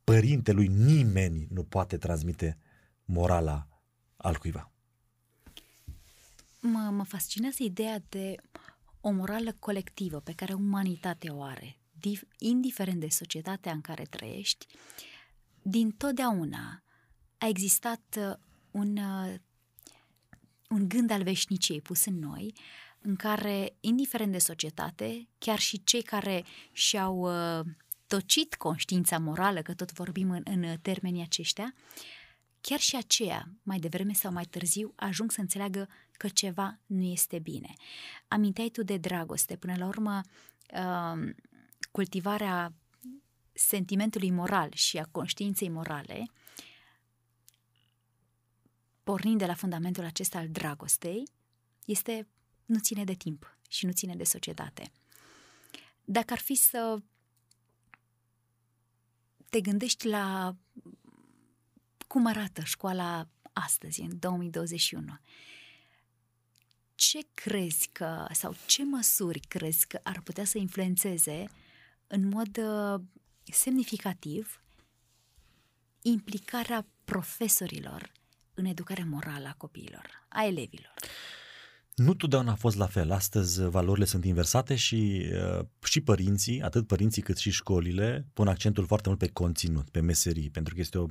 [0.04, 2.58] părintelui nimeni nu poate transmite
[3.04, 3.68] morala
[4.16, 4.72] al cuiva.
[6.60, 8.34] Mă, mă fascinează ideea de
[9.00, 11.78] o morală colectivă pe care umanitatea o are,
[12.38, 14.66] indiferent de societatea în care trăiești,
[15.62, 16.83] din totdeauna
[17.44, 18.34] a existat uh,
[18.70, 19.34] un, uh,
[20.68, 22.54] un gând al veșniciei pus în noi,
[23.00, 27.64] în care, indiferent de societate, chiar și cei care și-au uh,
[28.06, 31.74] tocit conștiința morală, că tot vorbim în, în termenii aceștia,
[32.60, 37.38] chiar și aceea, mai devreme sau mai târziu, ajung să înțeleagă că ceva nu este
[37.38, 37.72] bine.
[38.28, 40.20] Aminteai tu de dragoste, până la urmă,
[41.90, 42.72] cultivarea
[43.52, 46.26] sentimentului moral și a conștiinței morale
[49.04, 51.24] pornind de la fundamentul acesta al dragostei,
[51.84, 52.28] este
[52.64, 54.92] nu ține de timp și nu ține de societate.
[56.04, 56.98] Dacă ar fi să
[59.50, 60.56] te gândești la
[62.06, 65.18] cum arată școala astăzi, în 2021.
[66.94, 71.48] Ce crezi că, sau ce măsuri crezi că ar putea să influențeze
[72.06, 73.00] în mod uh,
[73.42, 74.62] semnificativ
[76.02, 78.12] implicarea profesorilor
[78.54, 80.94] în educarea morală a copiilor, a elevilor?
[81.94, 83.10] Nu totdeauna a fost la fel.
[83.10, 85.26] Astăzi valorile sunt inversate și,
[85.58, 90.00] uh, și părinții, atât părinții cât și școlile, pun accentul foarte mult pe conținut, pe
[90.00, 91.06] meserii, pentru că este o,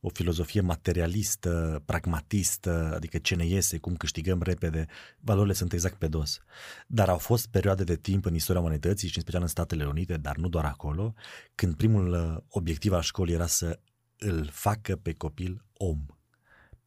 [0.00, 4.86] o filozofie materialistă, pragmatistă, adică ce ne iese, cum câștigăm repede.
[5.20, 6.40] Valorile sunt exact pe dos.
[6.86, 10.16] Dar au fost perioade de timp în istoria umanității și în special în Statele Unite,
[10.16, 11.14] dar nu doar acolo,
[11.54, 13.80] când primul uh, obiectiv al școlii era să
[14.18, 16.06] îl facă pe copil om.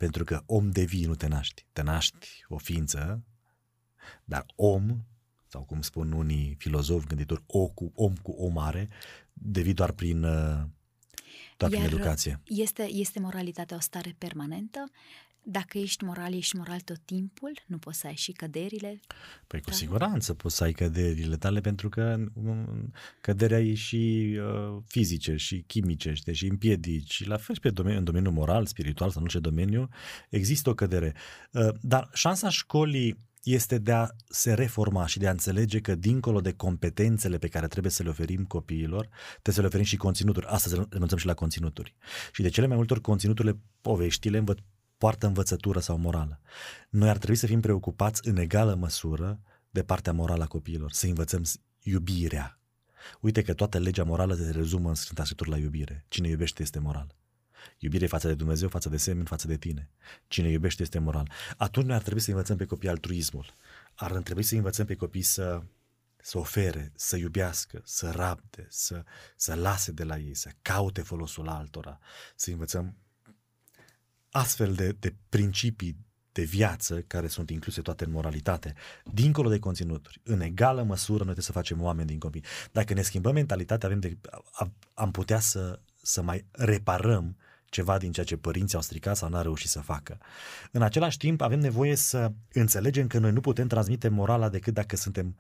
[0.02, 1.66] Pentru că om devii, nu te naști.
[1.72, 3.24] Te naști o ființă
[4.24, 4.98] dar om,
[5.48, 8.90] sau cum spun unii filozofi, gânditori, o cu, om cu o mare,
[9.34, 10.62] devii doar prin, uh,
[11.58, 12.40] doar Iar prin educație.
[12.46, 14.92] Este, este moralitatea o stare permanentă?
[15.44, 17.52] Dacă ești moral, ești moral tot timpul?
[17.68, 19.00] Nu poți să ai și căderile?
[19.48, 19.78] Păi cu tale?
[19.78, 25.64] siguranță poți să ai căderile tale pentru că um, căderea e și uh, fizice și
[25.68, 27.12] chimice și și împiedici.
[27.12, 29.90] Și la fel și pe domeniu, în domeniul moral, spiritual sau în orice domeniu
[30.30, 31.16] există o cădere.
[31.52, 36.42] Uh, dar șansa școlii este de a se reforma și de a înțelege că dincolo
[36.42, 40.46] de competențele pe care trebuie să le oferim copiilor, trebuie să le oferim și conținuturi.
[40.46, 41.96] Astăzi renunțăm și la conținuturi.
[42.32, 44.64] Și de cele mai multe ori conținuturile, poveștile învăț-
[45.02, 46.40] poartă învățătură sau morală.
[46.90, 51.06] Noi ar trebui să fim preocupați în egală măsură de partea morală a copiilor, să
[51.06, 51.44] învățăm
[51.84, 52.60] iubirea.
[53.20, 56.06] Uite că toată legea morală se rezumă în Sfânta Scriptură la iubire.
[56.08, 57.16] Cine iubește este moral.
[57.78, 59.90] Iubire față de Dumnezeu, față de semeni, față de tine.
[60.28, 61.32] Cine iubește este moral.
[61.58, 63.54] Atunci noi ar trebui să învățăm pe copii altruismul.
[63.96, 65.62] Ar trebui să învățăm pe copii să,
[66.18, 69.04] să ofere, să iubească, să rabde, să,
[69.36, 72.00] să lase de la ei, să caute folosul altora,
[72.36, 72.96] să învățăm
[74.32, 75.98] astfel de, de principii
[76.32, 78.74] de viață care sunt incluse toate în moralitate,
[79.06, 82.44] dincolo de conținuturi, în egală măsură noi trebuie să facem oameni din copii.
[82.72, 84.18] Dacă ne schimbăm mentalitatea, avem de,
[84.94, 89.42] am putea să, să mai reparăm ceva din ceea ce părinții au stricat sau n-au
[89.42, 90.18] reușit să facă.
[90.72, 94.96] În același timp, avem nevoie să înțelegem că noi nu putem transmite morala decât dacă
[94.96, 95.38] suntem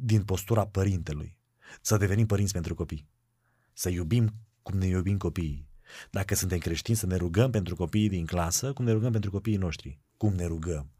[0.00, 1.38] din postura părintelui.
[1.80, 3.08] Să devenim părinți pentru copii.
[3.72, 5.69] Să iubim cum ne iubim copiii.
[6.10, 9.56] Dacă suntem creștini, să ne rugăm pentru copiii din clasă, cum ne rugăm pentru copiii
[9.56, 10.00] noștri.
[10.16, 10.90] Cum ne rugăm.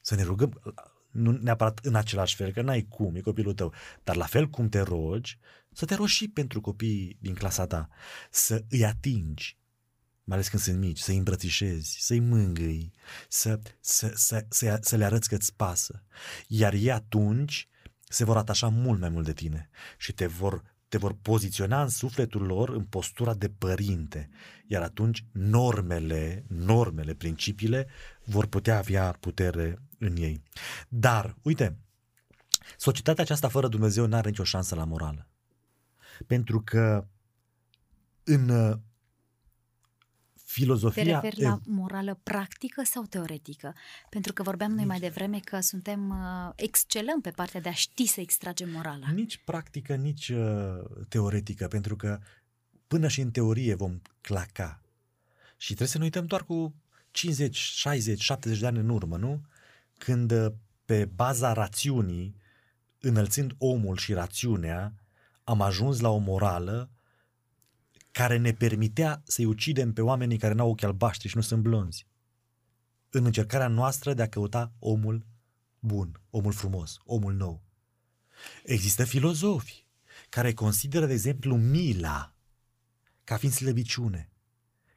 [0.00, 0.60] Să ne rugăm,
[1.10, 3.72] nu neapărat în același fel, că n-ai cum, e copilul tău,
[4.04, 5.38] dar la fel cum te rogi,
[5.72, 7.88] să te rogi și pentru copiii din clasa ta,
[8.30, 9.58] să îi atingi,
[10.24, 12.92] mai ales când sunt mici, să-i îmbrățișezi, să-i mângâi,
[13.28, 16.02] să, să, să, să, să le arăți că îți pasă.
[16.46, 17.68] Iar ei atunci
[18.08, 21.88] se vor atașa mult mai mult de tine și te vor, te vor poziționa în
[21.88, 24.28] sufletul lor în postura de părinte.
[24.66, 27.86] Iar atunci normele, normele, principiile
[28.24, 30.42] vor putea avea putere în ei.
[30.88, 31.78] Dar, uite,
[32.76, 35.28] societatea aceasta fără Dumnezeu nu are nicio șansă la morală.
[36.26, 37.06] Pentru că
[38.24, 38.50] în
[40.48, 41.02] filozofia...
[41.02, 43.74] Te referi la morală practică sau teoretică?
[44.10, 48.06] Pentru că vorbeam noi mai devreme că suntem, uh, excelăm pe partea de a ști
[48.06, 49.10] să extragem morala.
[49.14, 52.20] Nici practică, nici uh, teoretică, pentru că
[52.86, 54.82] până și în teorie vom claca.
[55.56, 56.74] Și trebuie să ne uităm doar cu
[57.10, 59.40] 50, 60, 70 de ani în urmă, nu?
[59.98, 60.52] Când uh,
[60.84, 62.34] pe baza rațiunii,
[63.00, 64.94] înălțând omul și rațiunea,
[65.44, 66.90] am ajuns la o morală
[68.18, 72.06] care ne permitea să-i ucidem pe oamenii care n-au ochi albaștri și nu sunt blonzi.
[73.10, 75.26] În încercarea noastră de a căuta omul
[75.78, 77.62] bun, omul frumos, omul nou.
[78.64, 79.86] Există filozofi
[80.28, 82.34] care consideră, de exemplu, mila
[83.24, 84.30] ca fiind slăbiciune,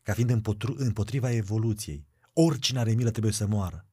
[0.04, 2.08] ca fiind împotru- împotriva evoluției.
[2.34, 3.86] Oricine are milă trebuie să moară.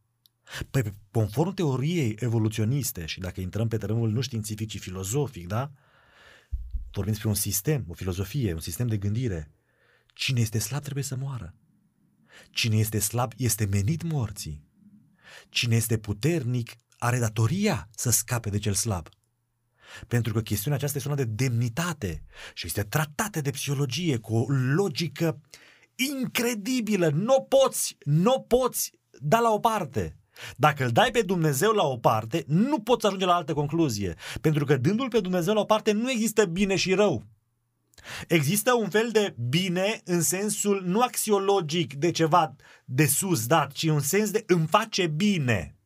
[0.71, 5.73] Păi, conform teoriei evoluționiste, și dacă intrăm pe terenul nu științific, ci filozofic, da?
[6.93, 9.53] Vorbim despre un sistem, o filozofie, un sistem de gândire.
[10.15, 11.55] Cine este slab trebuie să moară.
[12.51, 14.67] Cine este slab este menit morții.
[15.49, 19.09] Cine este puternic are datoria să scape de cel slab.
[20.07, 24.51] Pentru că chestiunea aceasta este una de demnitate și este tratată de psihologie cu o
[24.51, 25.41] logică
[25.95, 27.09] incredibilă.
[27.09, 30.18] Nu poți, nu poți da la o parte.
[30.57, 34.15] Dacă îl dai pe Dumnezeu la o parte, nu poți ajunge la altă concluzie.
[34.41, 37.25] Pentru că dându-l pe Dumnezeu la o parte, nu există bine și rău.
[38.29, 43.83] Există un fel de bine în sensul nu axiologic de ceva de sus dat, ci
[43.83, 45.77] un sens de îmi face bine.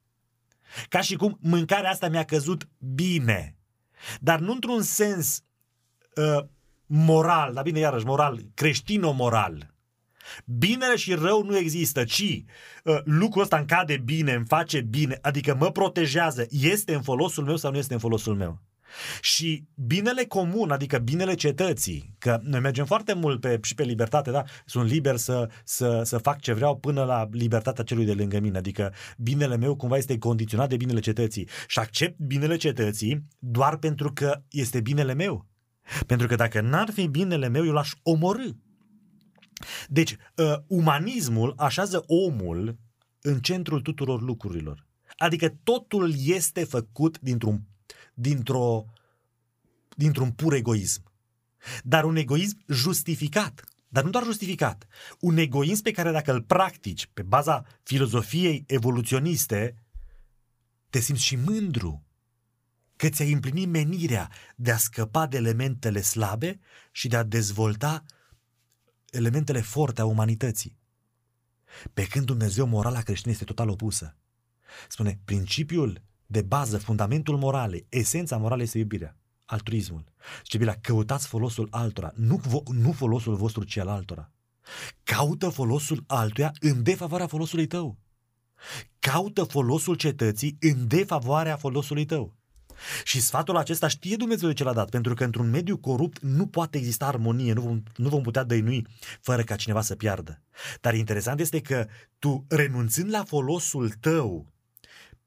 [0.89, 3.57] Ca și cum mâncarea asta mi-a căzut bine.
[4.21, 5.43] Dar nu într-un sens
[6.17, 6.45] uh,
[6.87, 9.72] moral, dar bine iarăși moral, creștino-moral.
[10.45, 12.45] Binele și rău nu există, ci
[12.85, 17.45] uh, lucrul ăsta îmi cade bine, îmi face bine, adică mă protejează, este în folosul
[17.45, 18.61] meu sau nu este în folosul meu.
[19.21, 24.31] Și binele comun, adică binele cetății, că noi mergem foarte mult pe, și pe libertate,
[24.31, 24.45] da?
[24.67, 28.59] Sunt liber să, să, să fac ce vreau până la libertatea celui de lângă mine,
[28.59, 34.13] adică binele meu cumva este condiționat de binele cetății și accept binele cetății doar pentru
[34.13, 35.47] că este binele meu.
[36.07, 38.49] Pentru că dacă n-ar fi binele meu, eu l-aș omorâ.
[39.89, 42.79] Deci, uh, umanismul așează omul
[43.21, 44.87] în centrul tuturor lucrurilor.
[45.17, 47.67] Adică totul este făcut dintr-un
[48.15, 48.85] dintr-o,
[49.97, 51.03] dintr-un pur egoism.
[51.83, 53.65] Dar un egoism justificat.
[53.89, 54.87] Dar nu doar justificat.
[55.21, 59.75] Un egoism pe care dacă îl practici pe baza filozofiei evoluționiste,
[60.91, 62.07] te simți și mândru
[62.97, 68.05] că ți-ai împlinit menirea de a scăpa de elementele slabe și de a dezvolta
[69.13, 70.79] elementele forte a umanității.
[71.95, 74.17] Pe când Dumnezeu morala creștină este total opusă.
[74.89, 80.05] Spune, principiul de bază, fundamentul moralei, esența moralei este iubirea, altruismul.
[80.43, 84.31] Și Biblia, căutați folosul altora, nu, vo- nu folosul vostru, ci al altora.
[85.03, 87.99] Caută folosul altuia în defavoarea folosului tău.
[88.99, 92.37] Caută folosul cetății în defavoarea folosului tău.
[93.05, 96.47] Și sfatul acesta știe Dumnezeu de ce l-a dat, pentru că într-un mediu corupt nu
[96.47, 98.87] poate exista armonie, nu vom, nu vom putea dăinui
[99.21, 100.43] fără ca cineva să piardă.
[100.81, 101.87] Dar interesant este că
[102.19, 104.53] tu, renunțând la folosul tău,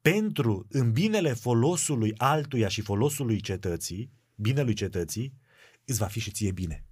[0.01, 5.33] pentru în binele folosului altuia și folosului cetății, binelui cetății,
[5.85, 6.85] îți va fi și ție bine.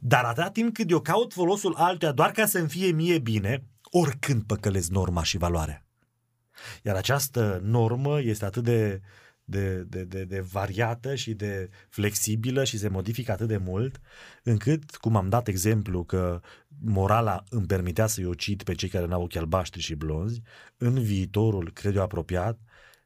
[0.00, 4.42] Dar atâta timp cât eu caut folosul altuia doar ca să-mi fie mie bine, oricând
[4.42, 5.86] păcălesc norma și valoarea.
[6.82, 9.00] Iar această normă este atât de
[9.44, 14.00] de, de, de, de variată și de flexibilă și se modifică atât de mult,
[14.42, 16.40] încât, cum am dat exemplu că
[16.80, 20.42] morala îmi permitea să-i ucid pe cei care n-au ochi albaștri și blonzi,
[20.76, 22.58] în viitorul, cred eu, apropiat,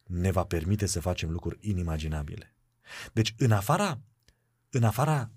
[0.05, 2.55] ne va permite să facem lucruri inimaginabile.
[3.13, 4.01] Deci, în afara,
[4.71, 5.31] în afara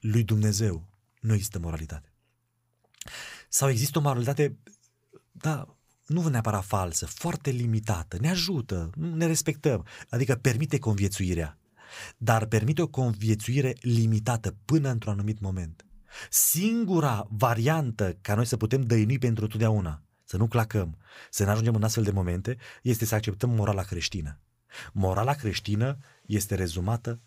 [0.00, 0.88] lui Dumnezeu,
[1.20, 2.12] nu există moralitate.
[3.48, 4.56] Sau există o moralitate,
[5.30, 5.75] da,
[6.06, 11.58] nu neapărat falsă, foarte limitată, ne ajută, ne respectăm, adică permite conviețuirea,
[12.16, 15.86] dar permite o conviețuire limitată până într-un anumit moment.
[16.30, 20.98] Singura variantă ca noi să putem dăinui pentru totdeauna, să nu clacăm,
[21.30, 24.40] să ne ajungem în astfel de momente, este să acceptăm morala creștină.
[24.92, 27.20] Morala creștină este rezumată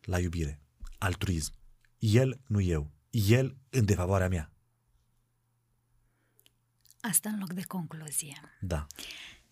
[0.00, 0.60] la iubire,
[0.98, 1.52] altruism.
[1.98, 2.90] El, nu eu.
[3.10, 4.52] El în defavoarea mea.
[7.10, 8.40] Asta în loc de concluzie.
[8.60, 8.86] Da.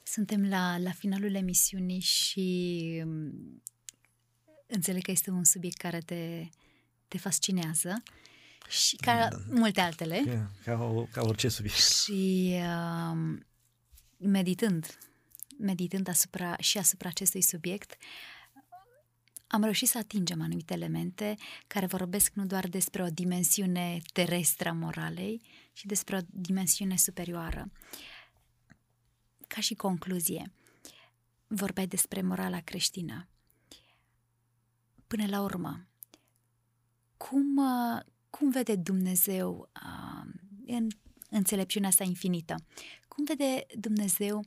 [0.02, 3.62] Suntem la, la finalul emisiunii și mm,
[4.66, 6.48] înțeleg că este un subiect care te,
[7.08, 8.02] te fascinează
[8.68, 9.38] și ca da.
[9.48, 10.22] multe altele.
[10.26, 11.78] Ca, ca, ca orice subiect.
[11.78, 13.38] Și uh,
[14.16, 14.98] meditând,
[15.58, 17.96] meditând asupra, și asupra acestui subiect,
[19.52, 21.36] am reușit să atingem anumite elemente
[21.66, 25.42] care vorbesc nu doar despre o dimensiune terestră a moralei,
[25.72, 27.70] ci despre o dimensiune superioară.
[29.46, 30.52] Ca și concluzie,
[31.46, 33.28] vorbeai despre morala creștină.
[35.06, 35.86] Până la urmă,
[37.16, 37.60] cum,
[38.30, 40.30] cum vede Dumnezeu uh,
[40.66, 40.88] în
[41.30, 42.54] înțelepciunea sa infinită?
[43.08, 44.44] Cum vede Dumnezeu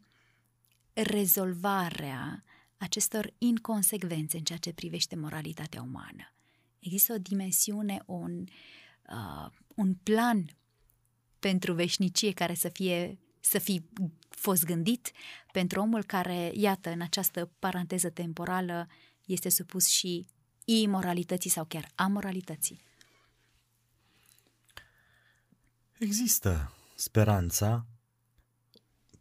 [0.94, 2.44] rezolvarea
[2.84, 6.34] acestor inconsecvențe în ceea ce privește moralitatea umană.
[6.80, 8.46] Există o dimensiune, un,
[9.10, 10.58] uh, un plan
[11.40, 13.82] pentru veșnicie care să fie să fi
[14.30, 15.12] fost gândit
[15.52, 18.88] pentru omul care, iată, în această paranteză temporală
[19.26, 20.28] este supus și
[20.66, 22.82] imoralității sau chiar amoralității.
[26.00, 27.88] Există speranța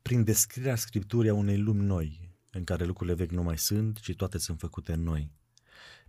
[0.02, 2.21] prin descrierea Scripturii a unei lumi noi,
[2.52, 5.30] în care lucrurile vechi nu mai sunt, ci toate sunt făcute în noi.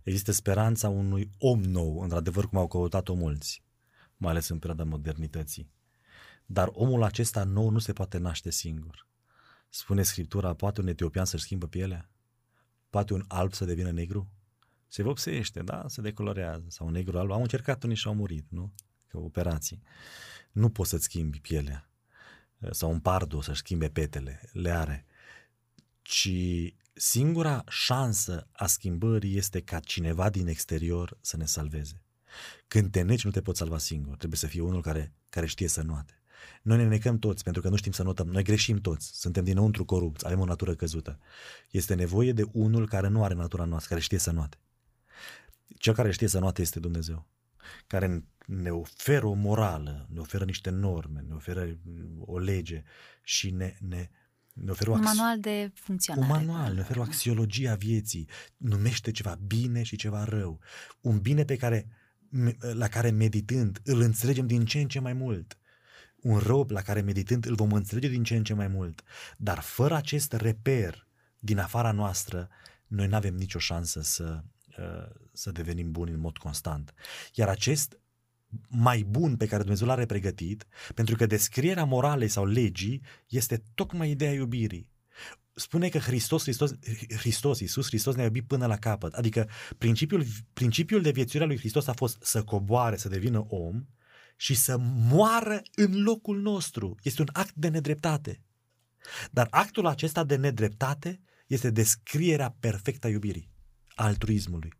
[0.02, 3.64] Există speranța unui om nou, într-adevăr cum au căutat-o mulți,
[4.16, 5.70] mai ales în perioada modernității.
[6.46, 9.08] Dar omul acesta nou nu se poate naște singur.
[9.68, 12.10] Spune Scriptura, poate un etiopian să-și schimbă pielea?
[12.90, 14.28] Poate un alb să devină negru?
[14.88, 15.84] Se vopsește, da?
[15.88, 16.64] Se decolorează.
[16.68, 17.30] Sau un negru alb.
[17.30, 18.72] Au încercat unii și au murit, nu?
[19.06, 19.82] Că operații.
[20.52, 21.90] Nu poți să-ți schimbi pielea.
[22.70, 24.50] Sau un pardo să-și schimbe petele.
[24.52, 25.06] Le are
[26.04, 26.30] ci
[26.92, 32.02] singura șansă a schimbării este ca cineva din exterior să ne salveze.
[32.68, 34.16] Când te neci, nu te poți salva singur.
[34.16, 36.18] Trebuie să fie unul care, care știe să noate.
[36.62, 38.28] Noi ne necăm toți pentru că nu știm să notăm.
[38.28, 39.10] Noi greșim toți.
[39.20, 40.26] Suntem dinăuntru corupți.
[40.26, 41.18] Avem o natură căzută.
[41.70, 44.56] Este nevoie de unul care nu are natura noastră, care știe să noate.
[45.78, 47.26] Cel care știe să noate este Dumnezeu.
[47.86, 51.78] Care în ne oferă o morală, ne oferă niște norme, ne oferă
[52.20, 52.82] o lege
[53.22, 54.08] și ne, ne,
[54.54, 56.42] ne oferă un manual de funcționare.
[56.42, 60.60] Un manual, ne oferă o axiologie a vieții, numește ceva bine și ceva rău.
[61.00, 61.86] Un bine pe care,
[62.72, 65.58] la care meditând îl înțelegem din ce în ce mai mult.
[66.16, 69.02] Un rău la care meditând îl vom înțelege din ce în ce mai mult.
[69.36, 71.06] Dar fără acest reper
[71.38, 72.48] din afara noastră,
[72.86, 74.42] noi nu avem nicio șansă să,
[74.78, 76.94] uh, să devenim buni în mod constant.
[77.34, 77.98] Iar acest
[78.68, 84.10] mai bun pe care Dumnezeu l-are pregătit, pentru că descrierea moralei sau legii este tocmai
[84.10, 84.88] ideea iubirii.
[85.54, 86.72] Spune că Hristos, Hristos,
[87.16, 89.12] Hristos, Iisus Hristos ne-a iubit până la capăt.
[89.12, 89.48] Adică
[89.78, 93.86] principiul, principiul de viețuire a lui Hristos a fost să coboare, să devină om
[94.36, 94.76] și să
[95.10, 96.96] moară în locul nostru.
[97.02, 98.42] Este un act de nedreptate.
[99.30, 103.50] Dar actul acesta de nedreptate este descrierea perfectă a iubirii,
[103.94, 104.72] altruismului.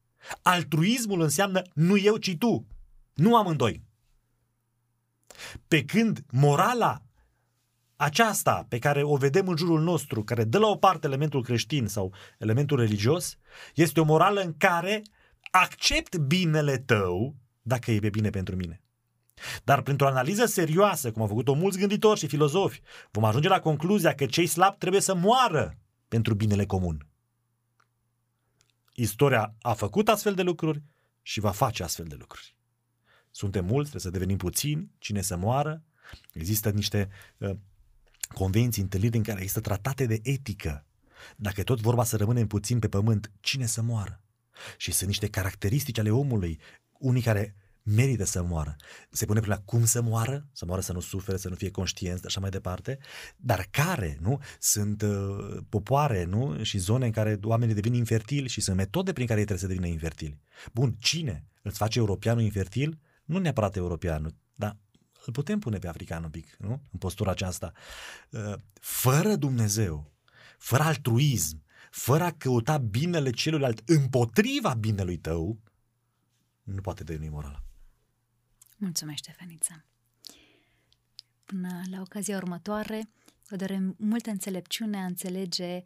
[0.43, 2.67] Altruismul înseamnă nu eu, ci tu.
[3.15, 3.83] Nu amândoi.
[5.69, 7.03] Pe când morala
[7.97, 11.87] aceasta pe care o vedem în jurul nostru, care dă la o parte elementul creștin
[11.87, 13.37] sau elementul religios,
[13.75, 15.03] este o morală în care
[15.51, 18.83] accept binele tău dacă e bine pentru mine.
[19.65, 24.15] Dar printr-o analiză serioasă, cum au făcut-o mulți gânditori și filozofi, vom ajunge la concluzia
[24.15, 27.07] că cei slabi trebuie să moară pentru binele comun.
[28.93, 30.83] Istoria a făcut astfel de lucruri
[31.23, 32.57] și va face astfel de lucruri.
[33.37, 35.83] Suntem mulți, trebuie să devenim puțini, cine să moară.
[36.33, 37.09] Există niște
[37.39, 37.51] uh,
[38.29, 40.87] convenții, întâlniri în care există tratate de etică.
[41.37, 44.23] Dacă tot vorba să rămânem puțin pe pământ, cine să moară?
[44.77, 46.61] Și sunt niște caracteristici ale omului,
[46.99, 48.77] unii care merită să moară.
[49.11, 52.25] Se pune problema cum să moară, să moară să nu sufere, să nu fie conștient,
[52.25, 52.99] așa mai departe,
[53.37, 54.41] dar care, nu?
[54.59, 56.63] Sunt uh, popoare, nu?
[56.63, 59.75] Și zone în care oamenii devin infertili și sunt metode prin care ei trebuie să
[59.75, 60.41] devină infertili.
[60.73, 62.99] Bun, cine îți face europeanul infertil?
[63.25, 64.77] Nu neapărat europeanul, dar
[65.27, 66.81] îl putem pune pe african un pic, nu?
[66.91, 67.73] În postura aceasta.
[68.31, 70.13] Uh, fără Dumnezeu,
[70.59, 75.59] fără altruism, fără a căuta binele celuilalt împotriva binelui tău,
[76.63, 77.65] nu poate deveni morală.
[78.77, 79.85] Mulțumesc, Ștefăniță!
[81.45, 83.11] Până la ocazia următoare,
[83.49, 85.85] vă dorem multă înțelepciune a înțelege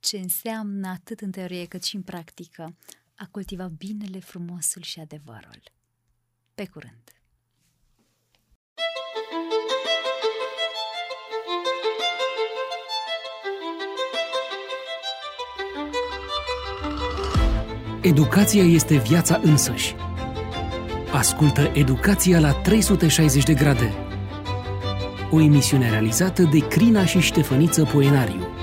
[0.00, 2.76] ce înseamnă atât în teorie cât și în practică
[3.14, 5.62] a cultiva binele, frumosul și adevărul.
[6.54, 6.94] Pe curând!
[18.02, 19.94] Educația este viața însăși.
[21.12, 23.94] Ascultă Educația la 360 de grade.
[25.30, 28.53] O emisiune realizată de Crina și Ștefăniță Poenariu.